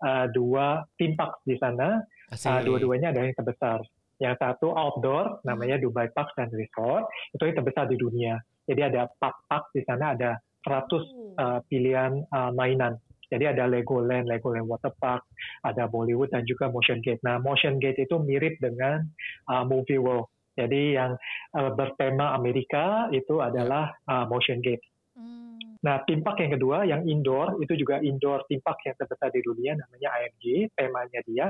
uh, 0.00 0.26
dua 0.32 0.80
theme 0.96 1.12
park 1.12 1.44
di 1.44 1.60
sana. 1.60 2.00
Asik. 2.32 2.48
Uh, 2.48 2.60
dua-duanya 2.64 3.12
ada 3.12 3.20
yang 3.20 3.36
terbesar. 3.36 3.84
Yang 4.16 4.40
satu 4.40 4.72
outdoor, 4.72 5.44
namanya 5.44 5.76
Dubai 5.76 6.08
Park 6.16 6.32
dan 6.38 6.48
Resort. 6.48 7.04
Itu 7.36 7.44
yang 7.44 7.60
terbesar 7.60 7.84
di 7.90 8.00
dunia. 8.00 8.40
Jadi 8.64 8.80
ada 8.80 9.10
park-park 9.20 9.74
di 9.76 9.82
sana 9.84 10.16
ada 10.16 10.38
100 10.64 10.88
Oh. 10.88 11.34
uh, 11.36 11.58
pilihan 11.66 12.22
uh, 12.30 12.54
mainan. 12.54 12.96
Jadi 13.32 13.48
ada 13.48 13.64
Legoland, 13.64 14.28
Legoland 14.28 14.68
Water 14.68 14.92
Park, 15.00 15.24
ada 15.64 15.88
Bollywood 15.88 16.28
dan 16.28 16.44
juga 16.44 16.68
Motion 16.68 17.00
Gate. 17.00 17.24
Nah, 17.24 17.40
Motion 17.40 17.80
Gate 17.80 18.04
itu 18.04 18.20
mirip 18.20 18.60
dengan 18.60 19.08
uh, 19.48 19.64
Movie 19.64 19.96
World. 19.96 20.28
Jadi 20.52 20.96
yang 20.96 21.16
uh, 21.56 21.70
bertema 21.72 22.36
Amerika 22.36 23.08
itu 23.10 23.40
adalah 23.40 23.92
uh, 24.08 24.28
Motion 24.28 24.60
Gate. 24.60 24.84
Hmm. 25.16 25.56
Nah, 25.82 26.04
theme 26.06 26.22
park 26.22 26.40
yang 26.40 26.52
kedua, 26.54 26.84
yang 26.86 27.02
indoor, 27.08 27.58
itu 27.58 27.74
juga 27.74 27.98
indoor 27.98 28.44
theme 28.46 28.62
park 28.62 28.80
yang 28.86 28.96
terbesar 28.96 29.32
di 29.34 29.40
dunia, 29.42 29.74
namanya 29.74 30.08
IMG. 30.20 30.70
Temanya 30.76 31.20
dia, 31.26 31.46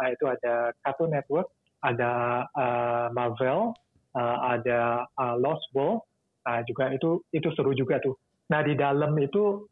uh, 0.00 0.08
itu 0.08 0.24
ada 0.26 0.72
Cartoon 0.82 1.12
Network, 1.12 1.48
ada 1.84 2.44
uh, 2.56 3.06
Marvel, 3.14 3.76
uh, 4.16 4.38
ada 4.56 5.06
uh, 5.14 5.36
Lost 5.38 5.64
World, 5.76 6.02
uh, 6.48 6.60
juga 6.64 6.90
itu 6.90 7.22
itu 7.30 7.48
seru 7.54 7.76
juga 7.76 8.00
tuh. 8.00 8.16
Nah, 8.48 8.64
di 8.64 8.72
dalam 8.74 9.12
itu, 9.20 9.68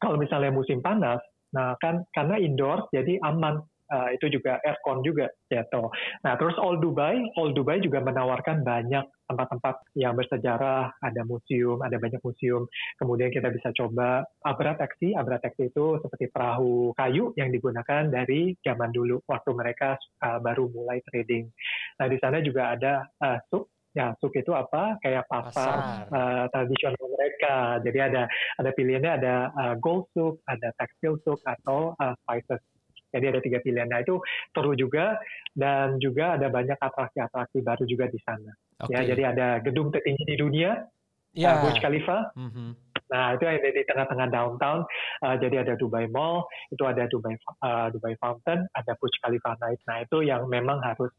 kalau 0.00 0.16
misalnya 0.16 0.50
musim 0.50 0.80
panas, 0.80 1.20
nah 1.52 1.76
kan 1.78 2.04
karena 2.16 2.40
indoor, 2.40 2.88
jadi 2.90 3.20
aman. 3.22 3.60
Uh, 3.86 4.10
itu 4.18 4.26
juga 4.34 4.58
aircon 4.66 4.98
juga 5.06 5.30
gitu. 5.46 5.94
Nah 6.26 6.34
terus 6.34 6.58
All 6.58 6.82
Dubai, 6.82 7.22
All 7.38 7.54
Dubai 7.54 7.78
juga 7.78 8.02
menawarkan 8.02 8.66
banyak 8.66 9.06
tempat-tempat 9.30 9.78
yang 9.94 10.18
bersejarah, 10.18 10.90
ada 10.98 11.22
museum, 11.22 11.78
ada 11.86 11.94
banyak 11.94 12.18
museum. 12.18 12.66
Kemudian 12.98 13.30
kita 13.30 13.46
bisa 13.54 13.70
coba 13.78 14.26
Abra 14.42 14.74
Taxi. 14.74 15.14
Abra 15.14 15.38
Taxi 15.38 15.70
itu 15.70 16.02
seperti 16.02 16.34
perahu 16.34 16.98
kayu 16.98 17.30
yang 17.38 17.54
digunakan 17.54 18.10
dari 18.10 18.58
zaman 18.66 18.90
dulu 18.90 19.22
waktu 19.30 19.54
mereka 19.54 19.94
uh, 20.18 20.42
baru 20.42 20.66
mulai 20.66 20.98
trading. 21.06 21.46
Nah 22.02 22.06
di 22.10 22.18
sana 22.18 22.42
juga 22.42 22.74
ada 22.74 23.06
uh, 23.22 23.38
souk. 23.46 23.70
Ya, 23.94 24.12
souk 24.18 24.34
itu 24.34 24.50
apa? 24.50 24.98
Kayak 24.98 25.30
pasar, 25.30 25.78
Pasar. 25.78 26.10
uh, 26.10 26.44
tradisional 26.50 27.06
mereka. 27.06 27.80
Jadi 27.86 27.98
ada 28.02 28.22
ada 28.58 28.70
pilihannya 28.74 29.12
ada 29.14 29.34
uh, 29.54 29.74
gold 29.78 30.10
souk, 30.10 30.42
ada 30.50 30.74
textile 30.74 31.22
souk 31.22 31.38
atau 31.46 31.94
uh, 32.02 32.18
spices. 32.26 32.60
Jadi 33.10 33.24
ada 33.32 33.40
tiga 33.40 33.58
pilihan. 33.62 33.88
Nah 33.88 34.02
itu 34.02 34.18
seru 34.50 34.72
juga 34.74 35.16
dan 35.54 35.96
juga 36.02 36.36
ada 36.36 36.50
banyak 36.52 36.76
atraksi-atraksi 36.76 37.62
baru 37.62 37.84
juga 37.86 38.10
di 38.10 38.18
sana. 38.22 38.52
Oke. 38.84 38.92
Ya, 38.92 39.00
jadi 39.08 39.22
ada 39.32 39.48
gedung 39.64 39.88
tertinggi 39.88 40.24
di 40.28 40.36
dunia, 40.36 40.84
Ya. 41.36 41.60
uh, 41.60 41.68
Burj 41.68 41.80
Khalifa. 41.80 42.32
Mhm. 42.36 42.68
Nah 43.06 43.38
itu 43.38 43.42
yang 43.46 43.62
di 43.62 43.84
tengah-tengah 43.86 44.28
downtown. 44.34 44.82
Uh, 45.22 45.36
jadi 45.38 45.62
ada 45.62 45.78
Dubai 45.78 46.10
Mall, 46.10 46.42
itu 46.74 46.82
ada 46.82 47.06
Dubai 47.06 47.38
uh, 47.62 47.88
Dubai 47.94 48.18
Fountain, 48.18 48.66
ada 48.74 48.92
Burj 48.98 49.14
Khalifa 49.22 49.54
Night. 49.62 49.78
Nah 49.86 50.02
itu 50.02 50.26
yang 50.26 50.50
memang 50.50 50.82
harus 50.82 51.12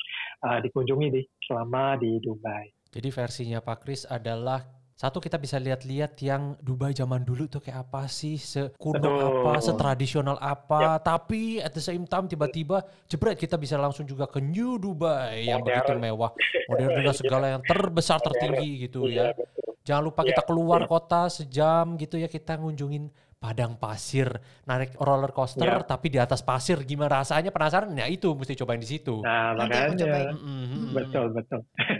uh, 0.43 0.59
dikunjungi 0.59 1.07
nih 1.13 1.25
selama 1.47 1.95
di 1.95 2.19
Dubai. 2.19 2.67
Jadi 2.91 3.09
versinya 3.13 3.59
Pak 3.63 3.77
Kris 3.85 4.03
adalah 4.03 4.76
Satu 4.97 5.21
kita 5.21 5.37
bisa 5.37 5.61
lihat-lihat 5.61 6.17
yang 6.25 6.57
Dubai 6.57 6.89
zaman 6.89 7.21
dulu 7.21 7.45
tuh 7.45 7.61
kayak 7.61 7.85
apa 7.85 8.09
sih, 8.09 8.33
sekuno 8.41 8.97
apa, 9.45 9.61
setradisional 9.61 10.41
apa. 10.41 10.97
Tapi 10.97 11.61
at 11.61 11.69
the 11.69 11.83
same 11.85 12.09
time 12.09 12.25
tiba-tiba 12.25 12.81
jebret 13.05 13.37
kita 13.37 13.61
bisa 13.61 13.77
langsung 13.77 14.09
juga 14.09 14.25
ke 14.25 14.41
New 14.41 14.81
Dubai 14.81 15.45
yang 15.45 15.61
Modern. 15.61 15.85
begitu 15.85 16.01
mewah, 16.01 16.31
modern 16.65 16.91
dengan 16.97 17.13
segala 17.13 17.45
yang 17.45 17.61
terbesar 17.61 18.17
tertinggi 18.25 18.89
gitu 18.89 19.05
ya. 19.05 19.37
Jangan 19.85 20.01
lupa 20.01 20.25
kita 20.25 20.41
Iya, 20.41 20.49
keluar 20.49 20.81
iya. 20.81 20.89
kota 20.89 21.21
sejam 21.29 21.85
gitu 22.01 22.17
ya 22.17 22.25
kita 22.25 22.57
ngunjungin 22.57 23.13
padang 23.37 23.77
pasir, 23.77 24.25
naik 24.65 24.97
roller 24.97 25.29
coaster 25.29 25.61
Iya. 25.61 25.85
tapi 25.85 26.09
di 26.09 26.17
atas 26.17 26.41
pasir 26.41 26.81
gimana 26.81 27.21
rasanya 27.21 27.53
penasaran? 27.53 27.93
Ya 27.93 28.09
itu 28.09 28.33
mesti 28.33 28.57
cobain 28.57 28.81
di 28.81 28.89
situ. 28.89 29.21
Nah, 29.21 29.53
Nanti 29.53 29.77
aku 29.77 29.93
makanya. 29.93 30.01
cobain. 30.03 30.27
Mm, 30.33 30.41
mm, 30.41 30.65
mm. 30.65 30.89
Betul, 30.91 31.25
betul. 31.31 31.59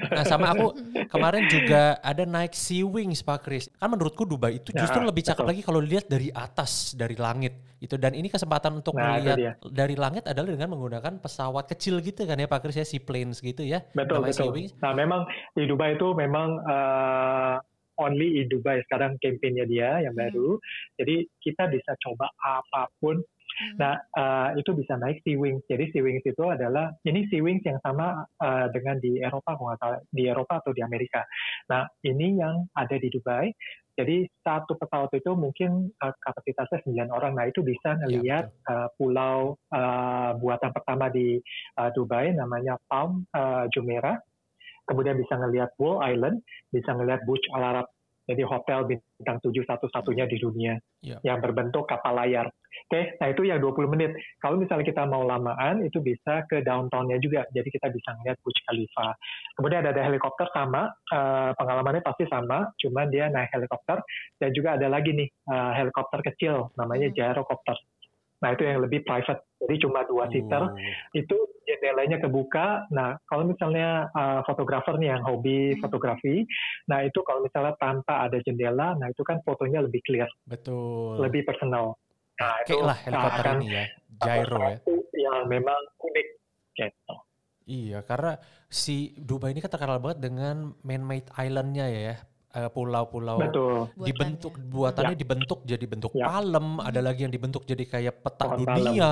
Nah 0.10 0.26
sama 0.26 0.50
aku 0.50 0.68
kemarin 1.14 1.46
juga 1.46 1.82
ada 2.02 2.26
naik 2.26 2.52
Sea 2.52 2.82
Wings 2.84 3.22
Pak 3.22 3.46
Kris. 3.46 3.70
Kan 3.72 3.88
menurutku 3.88 4.26
Dubai 4.26 4.58
itu 4.58 4.74
justru 4.74 4.98
Ya, 4.98 5.06
lebih 5.06 5.24
cakep 5.24 5.38
betul. 5.38 5.50
lagi 5.54 5.62
kalau 5.62 5.80
dilihat 5.80 6.06
dari 6.10 6.28
atas, 6.34 6.98
dari 6.98 7.14
langit. 7.14 7.54
Itu 7.78 7.94
dan 7.94 8.18
ini 8.18 8.26
kesempatan 8.26 8.74
untuk 8.74 8.98
Nah, 8.98 9.22
melihat 9.22 9.38
dari 9.70 9.94
langit 9.94 10.26
adalah 10.26 10.50
dengan 10.50 10.74
menggunakan 10.74 11.22
pesawat 11.22 11.70
kecil 11.70 12.02
gitu 12.02 12.26
kan 12.26 12.34
ya 12.34 12.50
Pak 12.50 12.66
Kris 12.66 12.76
ya, 12.76 12.84
seaplanes 12.84 13.38
gitu 13.38 13.62
ya. 13.62 13.86
Betul, 13.94 14.26
namanya 14.26 14.34
Sea 14.34 14.50
betul. 14.50 14.58
Wings. 14.58 14.74
Nah, 14.82 14.94
memang 14.98 15.22
di 15.54 15.64
Dubai 15.64 15.94
itu 15.94 16.08
memang 16.18 16.58
eh, 16.66 17.56
only 17.98 18.42
in 18.42 18.48
Dubai 18.48 18.82
sekarang 18.88 19.18
kampanye 19.20 19.66
dia 19.68 20.02
yang 20.06 20.14
Hmm. 20.14 20.24
baru. 20.30 20.50
Jadi 20.98 21.16
kita 21.42 21.70
bisa 21.70 21.94
coba 22.02 22.30
apa 22.40 22.90
pun. 23.02 23.20
Hmm. 23.58 23.76
Nah, 23.82 23.94
eh, 23.98 24.62
itu 24.62 24.70
bisa 24.78 25.02
naik 25.02 25.26
Sea 25.26 25.34
Wings. 25.34 25.66
Jadi 25.66 25.90
Sea 25.90 26.06
Wings 26.06 26.22
itu 26.22 26.44
adalah 26.46 26.94
ini 27.10 27.26
Sea 27.26 27.42
Wings 27.42 27.66
yang 27.66 27.82
sama 27.82 28.22
eh, 28.38 28.68
dengan 28.70 29.02
di 29.02 29.18
Eropa, 29.18 29.58
kalau 29.58 29.74
nggak 29.74 29.82
salah, 29.82 30.00
di 30.14 30.24
Eropa 30.30 30.62
atau 30.62 30.72
di 30.78 30.82
Amerika. 30.86 31.26
Nah, 31.74 31.90
ini 32.06 32.38
yang 32.38 32.70
ada 32.78 32.96
di 33.02 33.10
Dubai. 33.10 33.50
Jadi 33.98 34.30
satu 34.46 34.78
pesawat 34.78 35.10
itu 35.18 35.34
mungkin 35.34 35.90
eh, 35.90 36.14
kapasitasnya 36.22 36.86
9 36.86 37.10
orang. 37.10 37.34
Nah, 37.34 37.50
itu 37.50 37.66
bisa 37.66 37.98
ngelihat 37.98 38.46
eh, 38.46 38.90
pulau 38.94 39.58
eh, 39.74 40.32
buatan 40.38 40.70
pertama 40.70 41.10
di 41.10 41.42
eh, 41.82 41.90
Dubai 41.98 42.38
namanya 42.38 42.78
Palm 42.86 43.26
eh, 43.34 43.66
Jumeirah. 43.74 44.22
Kemudian 44.88 45.20
bisa 45.20 45.36
ngelihat 45.36 45.76
Wall 45.78 46.00
Island, 46.02 46.42
bisa 46.72 46.96
ngelihat 46.96 47.28
Burj 47.28 47.44
Al 47.54 47.64
Arab. 47.76 47.88
Jadi 48.28 48.44
hotel 48.44 48.84
bintang 48.84 49.40
7 49.40 49.64
satu-satunya 49.64 50.28
di 50.28 50.36
dunia 50.36 50.76
Ya. 51.00 51.16
yang 51.24 51.40
berbentuk 51.40 51.88
kapal 51.88 52.12
layar. 52.12 52.52
Oke, 52.88 53.16
nah 53.20 53.32
itu 53.32 53.48
yang 53.48 53.64
20 53.64 53.88
menit. 53.88 54.12
Kalau 54.44 54.60
misalnya 54.60 54.84
kita 54.84 55.08
mau 55.08 55.24
lamaan, 55.24 55.80
itu 55.80 56.04
bisa 56.04 56.44
ke 56.44 56.60
downtown-nya 56.60 57.24
juga. 57.24 57.48
Jadi 57.56 57.72
kita 57.72 57.88
bisa 57.88 58.12
ngeliat 58.20 58.36
Burj 58.44 58.60
Khalifa. 58.68 59.16
Kemudian 59.56 59.80
ada 59.88 60.02
helikopter 60.04 60.48
sama, 60.52 60.92
eh, 61.08 61.52
pengalamannya 61.56 62.04
pasti 62.04 62.28
sama, 62.28 62.68
cuman 62.76 63.08
dia 63.08 63.32
naik 63.32 63.48
helikopter. 63.56 64.04
Dan 64.36 64.52
juga 64.52 64.76
ada 64.76 64.92
lagi 64.92 65.16
nih, 65.16 65.28
eh, 65.32 65.72
helikopter 65.80 66.20
kecil, 66.28 66.76
namanya 66.76 67.08
Hmm. 67.08 67.16
gyrocopter. 67.16 67.80
Nah 68.38 68.54
itu 68.54 68.62
yang 68.64 68.86
lebih 68.86 69.02
private. 69.02 69.42
Jadi 69.58 69.76
cuma 69.82 70.06
dua 70.06 70.30
seater, 70.30 70.70
Oh. 70.70 70.78
itu 71.18 71.38
jendelanya 71.66 72.22
kebuka. 72.22 72.86
Nah, 72.94 73.18
kalau 73.26 73.50
misalnya 73.50 74.06
uh, 74.14 74.46
fotografer 74.46 74.94
nih 75.02 75.18
yang 75.18 75.26
hobi 75.26 75.74
Hmm. 75.74 75.82
fotografi, 75.82 76.46
nah 76.86 77.02
itu 77.02 77.18
kalau 77.26 77.42
misalnya 77.42 77.74
tanpa 77.82 78.30
ada 78.30 78.38
jendela, 78.46 78.94
nah 78.96 79.10
itu 79.10 79.26
kan 79.26 79.42
fotonya 79.42 79.82
lebih 79.82 80.06
clear, 80.06 80.30
Betul. 80.46 81.18
lebih 81.26 81.42
personal. 81.44 81.98
Nah, 82.38 82.62
Kayak 82.70 82.86
lah 82.86 82.98
helikopter 83.02 83.42
akan 83.50 83.58
ini 83.58 83.68
ya, 83.74 83.86
gyro 84.22 84.62
ya. 84.62 84.78
yang 85.18 85.38
memang 85.50 85.82
unik 85.98 86.28
gitu. 86.78 87.16
Iya, 87.68 88.00
karena 88.06 88.38
si 88.70 89.18
Dubai 89.18 89.52
ini 89.52 89.60
kan 89.60 89.74
terkenal 89.74 89.98
banget 90.00 90.22
dengan 90.24 90.78
man-made 90.86 91.28
island-nya 91.36 91.86
ya, 91.90 92.00
eh, 92.14 92.20
pulau-pulau 92.68 93.38
Betul. 93.38 93.94
dibentuk 94.00 94.54
buatannya 94.58 95.14
dibentuk 95.14 95.62
jadi 95.64 95.86
bentuk 95.86 96.12
Ya. 96.12 96.26
palem, 96.26 96.82
ada 96.82 97.00
lagi 97.00 97.22
yang 97.22 97.30
dibentuk 97.30 97.62
jadi 97.64 97.84
kayak 97.84 98.20
peta 98.20 98.46
Pohon 98.48 98.66
dunia, 98.66 99.12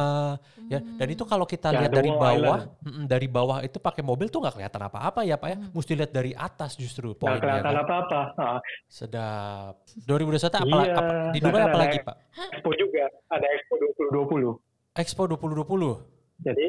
ya. 0.65 0.79
Hmm. 0.81 0.97
Dan 0.97 1.07
itu 1.07 1.23
kalau 1.23 1.45
kita 1.45 1.69
Ya, 1.69 1.85
lihat 1.85 1.91
dari 1.93 2.09
bawah, 2.09 2.59
mm, 2.81 3.05
dari 3.05 3.27
bawah 3.27 3.57
itu 3.61 3.77
pakai 3.77 4.01
mobil 4.01 4.27
tuh 4.27 4.39
nggak 4.39 4.55
kelihatan 4.55 4.81
apa-apa 4.81 5.21
ya 5.21 5.35
pak 5.35 5.47
ya, 5.47 5.57
Hmm. 5.57 5.69
mesti 5.71 5.93
lihat 5.93 6.11
dari 6.11 6.31
atas 6.31 6.73
justru 6.73 7.11
Nggak 7.11 7.19
poinnya 7.19 7.39
kelihatan 7.39 7.69
kan. 7.71 7.83
apa-apa. 7.83 8.19
Nah, 8.35 8.59
Sedap. 8.89 9.73
2021 10.01 10.55
apa, 10.57 10.77
Iya. 10.81 10.95
apa 10.95 11.13
di 11.29 11.39
Dubai 11.39 11.61
ada 11.61 11.67
apa 11.67 11.77
lagi 11.77 11.97
pak? 12.01 12.15
Expo 12.49 12.71
juga, 12.73 13.03
ada 13.29 13.45
Expo 13.47 13.73
2020. 13.77 14.51
Expo 14.95 15.21
2020. 15.25 15.93
Jadi, 16.41 16.65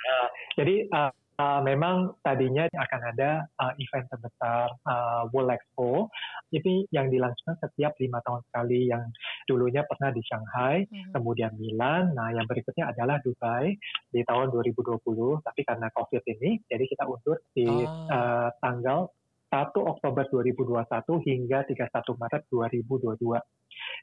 uh, 0.00 0.26
jadi 0.54 0.74
uh, 0.90 1.10
uh, 1.40 1.60
memang 1.64 2.20
tadinya 2.20 2.68
akan 2.68 3.00
ada 3.16 3.48
uh, 3.56 3.72
event 3.80 4.06
terbesar 4.12 4.68
uh, 4.84 5.22
World 5.32 5.56
Expo. 5.56 6.12
Ini 6.52 6.90
yang 6.92 7.08
dilangsungkan 7.08 7.56
setiap 7.64 7.96
lima 7.96 8.20
tahun 8.20 8.44
sekali. 8.52 8.92
Yang 8.92 9.08
dulunya 9.48 9.82
pernah 9.88 10.12
di 10.12 10.20
Shanghai, 10.20 10.84
Hmm. 10.90 11.12
kemudian 11.16 11.56
Milan. 11.56 12.12
Nah, 12.12 12.34
yang 12.34 12.44
berikutnya 12.44 12.92
adalah 12.92 13.22
Dubai 13.24 13.72
di 14.10 14.20
tahun 14.26 14.52
2020. 14.52 15.40
Tapi 15.40 15.60
karena 15.64 15.88
COVID 15.94 16.22
ini, 16.28 16.60
jadi 16.68 16.84
kita 16.84 17.08
undur 17.08 17.40
di 17.56 17.66
Ah. 17.66 17.88
uh, 18.10 18.48
tanggal 18.60 19.08
1 19.50 19.82
Oktober 19.82 20.24
2021 20.30 21.18
hingga 21.26 21.66
31 21.66 22.14
Maret 22.18 22.42
2022. 22.50 23.40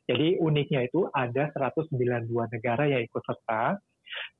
Jadi 0.07 0.39
uniknya 0.39 0.87
itu 0.87 1.07
ada 1.11 1.51
192 1.55 2.47
negara 2.51 2.83
yang 2.87 3.03
ikut 3.03 3.23
serta. 3.23 3.79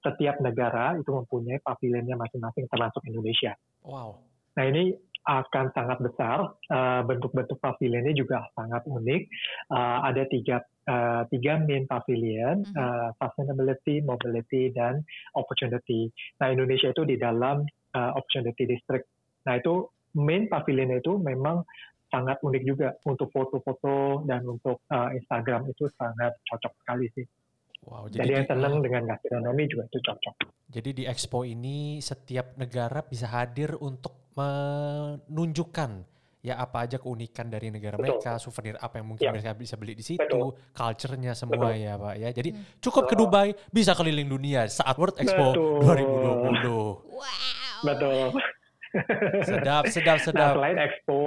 Setiap 0.03 0.39
negara 0.39 0.95
itu 0.97 1.10
mempunyai 1.10 1.60
pavilionnya 1.62 2.15
masing-masing 2.15 2.65
termasuk 2.69 3.01
Indonesia. 3.08 3.53
Wow. 3.84 4.21
Nah 4.58 4.65
ini 4.67 4.95
akan 5.27 5.75
sangat 5.75 5.99
besar. 5.99 6.56
Uh, 6.71 7.03
bentuk-bentuk 7.03 7.60
pavilionnya 7.60 8.15
juga 8.15 8.47
sangat 8.56 8.88
unik. 8.88 9.21
Uh, 9.67 9.99
ada 10.08 10.23
tiga 10.32 10.63
uh, 10.88 11.27
tiga 11.27 11.60
main 11.60 11.84
pavilion, 11.84 12.63
Mhm. 12.63 12.73
uh, 12.80 13.10
sustainability, 13.19 13.99
mobility, 14.08 14.71
dan 14.71 15.03
opportunity. 15.36 16.08
Nah 16.39 16.47
Indonesia 16.56 16.95
itu 16.95 17.03
di 17.03 17.19
dalam 17.19 17.67
uh, 17.91 18.12
opportunity 18.15 18.63
district. 18.63 19.12
Nah 19.43 19.60
itu 19.60 19.91
main 20.15 20.47
pavilion 20.47 20.95
itu 20.95 21.19
memang 21.19 21.67
sangat 22.08 22.39
unik 22.39 22.63
juga 22.63 22.95
untuk 23.03 23.27
foto-foto 23.36 24.23
dan 24.23 24.47
untuk 24.47 24.80
uh, 24.88 25.12
Instagram 25.12 25.67
itu 25.67 25.91
sangat 25.99 26.39
cocok 26.47 26.73
sekali 26.84 27.12
sih. 27.12 27.27
Wow. 27.84 28.08
Jadi, 28.08 28.32
yang 28.32 28.44
di- 28.44 28.50
senang 28.50 28.74
dengan 28.80 29.02
gastronomi 29.06 29.63
juga 29.66 29.84
itu 29.86 30.00
cocok. 30.02 30.36
Jadi 30.68 30.90
di 30.92 31.04
Expo 31.04 31.42
ini 31.42 32.00
setiap 32.00 32.56
negara 32.56 33.00
bisa 33.02 33.28
hadir 33.28 33.78
untuk 33.78 34.28
menunjukkan 34.36 35.92
ya 36.40 36.56
apa 36.56 36.86
aja 36.86 36.98
keunikan 36.98 37.48
dari 37.48 37.68
negara 37.68 37.96
Betul. 37.96 38.18
mereka, 38.18 38.38
souvenir 38.38 38.76
apa 38.78 38.98
yang 38.98 39.08
mungkin 39.10 39.26
Ya. 39.26 39.32
mereka 39.32 39.52
bisa 39.54 39.76
beli 39.76 39.94
di 39.94 40.06
situ, 40.06 40.22
Betul. 40.22 40.56
culture-nya 40.72 41.34
semua 41.34 41.60
Betul. 41.68 41.82
ya 41.82 41.94
Pak 41.96 42.16
ya. 42.16 42.30
Jadi 42.32 42.50
Hmm. 42.52 42.63
cukup 42.80 43.04
ke. 43.06 43.16
Dubai 43.16 43.50
bisa 43.68 43.92
keliling 43.92 44.28
dunia 44.28 44.68
saat 44.68 44.96
World 44.96 45.18
Expo 45.18 45.52
Betul. 45.52 45.80
2020. 45.82 46.86
Wow. 47.10 47.82
Betul. 47.84 48.28
Sedap, 49.44 49.84
sedap, 49.88 50.18
Nah, 50.18 50.24
sedap. 50.24 50.54
selain 50.56 50.78
Expo, 50.80 51.22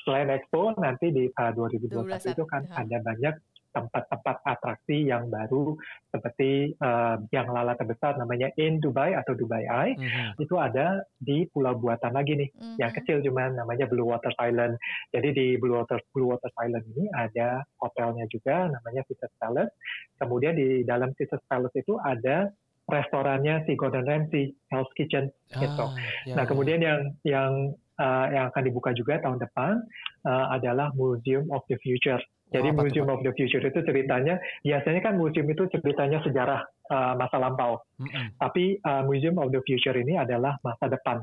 selain 0.00 0.28
Expo 0.30 0.60
nanti 0.76 1.06
di 1.08 1.24
uh, 1.28 1.50
2021 1.52 2.32
itu 2.32 2.44
kan 2.44 2.62
Ha. 2.66 2.80
ada 2.80 2.96
banyak 2.98 3.34
tempat-tempat 3.70 4.42
atraksi 4.42 5.06
yang 5.06 5.30
baru 5.30 5.78
seperti 6.10 6.74
uh, 6.82 7.22
yang 7.30 7.50
lala 7.54 7.78
terbesar 7.78 8.18
namanya 8.18 8.50
In 8.58 8.82
Dubai 8.82 9.14
atau 9.14 9.38
Dubai 9.38 9.62
Eye. 9.66 9.94
Mhm. 9.94 10.42
Itu 10.42 10.58
ada 10.58 11.06
di 11.18 11.46
pulau 11.50 11.78
buatan 11.78 12.14
lagi 12.14 12.34
nih, 12.34 12.50
Mhm. 12.50 12.76
yang 12.82 12.90
kecil 12.90 13.22
cuman 13.22 13.54
namanya 13.54 13.86
Blue 13.86 14.10
Water 14.10 14.34
Island. 14.42 14.74
Jadi 15.14 15.28
di 15.30 15.46
Blue 15.58 15.78
Water 15.78 16.02
Blue 16.10 16.30
Water 16.34 16.50
Island 16.58 16.84
ini 16.98 17.06
ada 17.14 17.62
hotelnya 17.78 18.26
juga 18.26 18.66
namanya 18.66 19.06
Caesar 19.06 19.30
Palace. 19.38 19.72
Kemudian 20.18 20.58
di 20.58 20.82
dalam 20.82 21.14
Caesar 21.14 21.38
Palace 21.46 21.78
itu 21.78 21.94
ada 22.02 22.50
restorannya 22.90 23.62
si 23.70 23.78
Gordon 23.78 24.02
Ramsay, 24.02 24.50
Hell's 24.66 24.90
Kitchen 24.98 25.30
gitu. 25.54 25.86
Ah, 25.86 25.94
ya, 26.26 26.34
Nah, 26.34 26.44
ya. 26.44 26.48
kemudian 26.50 26.80
yang 26.82 27.00
yang 27.22 27.52
uh, 28.00 28.26
yang 28.32 28.44
akan 28.48 28.62
dibuka 28.64 28.90
juga 28.96 29.20
tahun 29.20 29.36
depan 29.36 29.84
uh, 30.24 30.46
adalah 30.56 30.88
Museum 30.96 31.44
of 31.52 31.60
the 31.68 31.76
Future. 31.76 32.18
Jadi 32.50 32.74
tuh, 32.74 32.82
Museum 32.82 33.06
of 33.12 33.20
the 33.22 33.30
Future 33.36 33.62
itu 33.62 33.78
ceritanya 33.84 34.40
biasanya 34.66 35.00
kan 35.04 35.14
museum 35.14 35.46
itu 35.46 35.70
ceritanya 35.70 36.18
sejarah 36.26 36.66
uh, 36.90 37.14
masa 37.14 37.38
lampau, 37.38 37.78
Mm-mm. 38.02 38.34
tapi 38.42 38.80
uh, 38.82 39.06
Museum 39.06 39.38
of 39.38 39.54
the 39.54 39.62
Future 39.62 39.94
ini 39.94 40.18
adalah 40.18 40.58
masa 40.64 40.90
depan. 40.90 41.22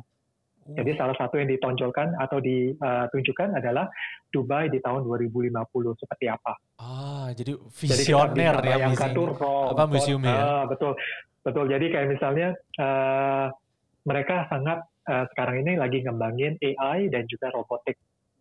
Jadi 0.67 0.91
Uh, 0.95 0.99
salah 0.99 1.15
satu 1.15 1.39
yang 1.39 1.47
ditonjolkan 1.47 2.15
atau 2.19 2.43
ditunjukkan 2.43 3.55
adalah 3.55 3.87
Dubai 4.27 4.67
di 4.67 4.83
tahun 4.83 5.07
2050 5.07 5.55
seperti 5.95 6.27
apa. 6.27 6.59
ah, 6.79 7.31
jadi 7.31 7.55
Jadi 7.55 8.03
visioner 8.03 8.55
bisa 8.59 8.67
ya 8.67 8.75
tuh 8.75 8.91
museum. 8.91 9.27
robot. 9.31 9.67
apa 9.71 9.83
museumnya 9.87 10.31
ya? 10.35 10.43
Ah, 10.43 10.63
betul, 10.67 10.91
betul. 11.47 11.65
Jadi 11.71 11.85
kayak 11.87 12.07
misalnya 12.11 12.47
eh, 12.55 13.45
mereka 14.03 14.47
sangat 14.51 14.83
eh, 15.07 15.25
sekarang 15.33 15.63
ini 15.63 15.79
lagi 15.79 16.03
ngembangin 16.03 16.59
AI 16.59 17.07
dan 17.07 17.23
juga 17.25 17.49
robotik. 17.55 17.95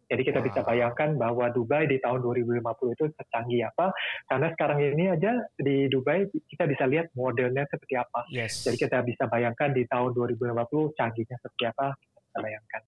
Jadi 0.07 0.23
kita 0.23 0.39
bisa 0.39 0.63
Wow. 0.63 0.71
bayangkan 0.71 1.19
bahwa 1.19 1.51
Dubai 1.51 1.91
di 1.91 1.99
tahun 1.99 2.23
2050 2.23 2.95
itu 2.95 3.11
secanggih 3.19 3.67
apa? 3.67 3.91
Karena 4.31 4.55
sekarang 4.55 4.79
ini 4.79 5.11
aja 5.11 5.35
di 5.59 5.91
Dubai 5.91 6.31
kita 6.47 6.63
bisa 6.71 6.87
lihat 6.87 7.11
modelnya 7.19 7.67
seperti 7.67 7.99
apa. 7.99 8.23
Yes. 8.31 8.63
Jadi 8.63 8.87
kita 8.87 9.03
bisa 9.03 9.27
bayangkan 9.27 9.75
di 9.75 9.83
tahun 9.91 10.15
2050 10.15 10.95
canggihnya 10.95 11.37
seperti 11.43 11.65
apa, 11.67 11.99
kita 11.99 12.19
bisa 12.23 12.39
bayangkan. 12.39 12.83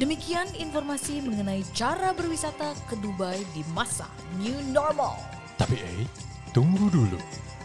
Demikian 0.00 0.48
informasi 0.56 1.20
mengenai 1.20 1.62
cara 1.76 2.16
berwisata 2.16 2.72
ke 2.88 2.96
Dubai 2.96 3.44
di 3.52 3.60
masa 3.76 4.08
new 4.40 4.56
normal. 4.72 5.20
Tapi 5.60 5.76
eh, 5.78 6.08
tunggu 6.56 6.88
dulu. 6.88 7.20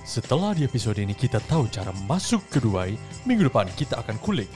Setelah 0.07 0.55
di 0.55 0.63
episode 0.63 1.03
ini 1.03 1.11
kita 1.11 1.43
tahu 1.51 1.67
cara 1.67 1.91
masuk 2.07 2.39
ke 2.47 2.63
Dubai, 2.63 2.95
minggu 3.27 3.51
depan 3.51 3.67
kita 3.75 3.99
akan 3.99 4.15
kulik 4.23 4.47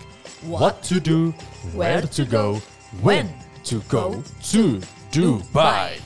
what 0.48 0.80
to 0.80 0.96
do, 1.04 1.36
where 1.76 2.08
to 2.08 2.24
go, 2.24 2.64
when 3.04 3.28
to 3.68 3.84
go 3.92 4.24
to 4.48 4.80
Dubai. 5.12 6.00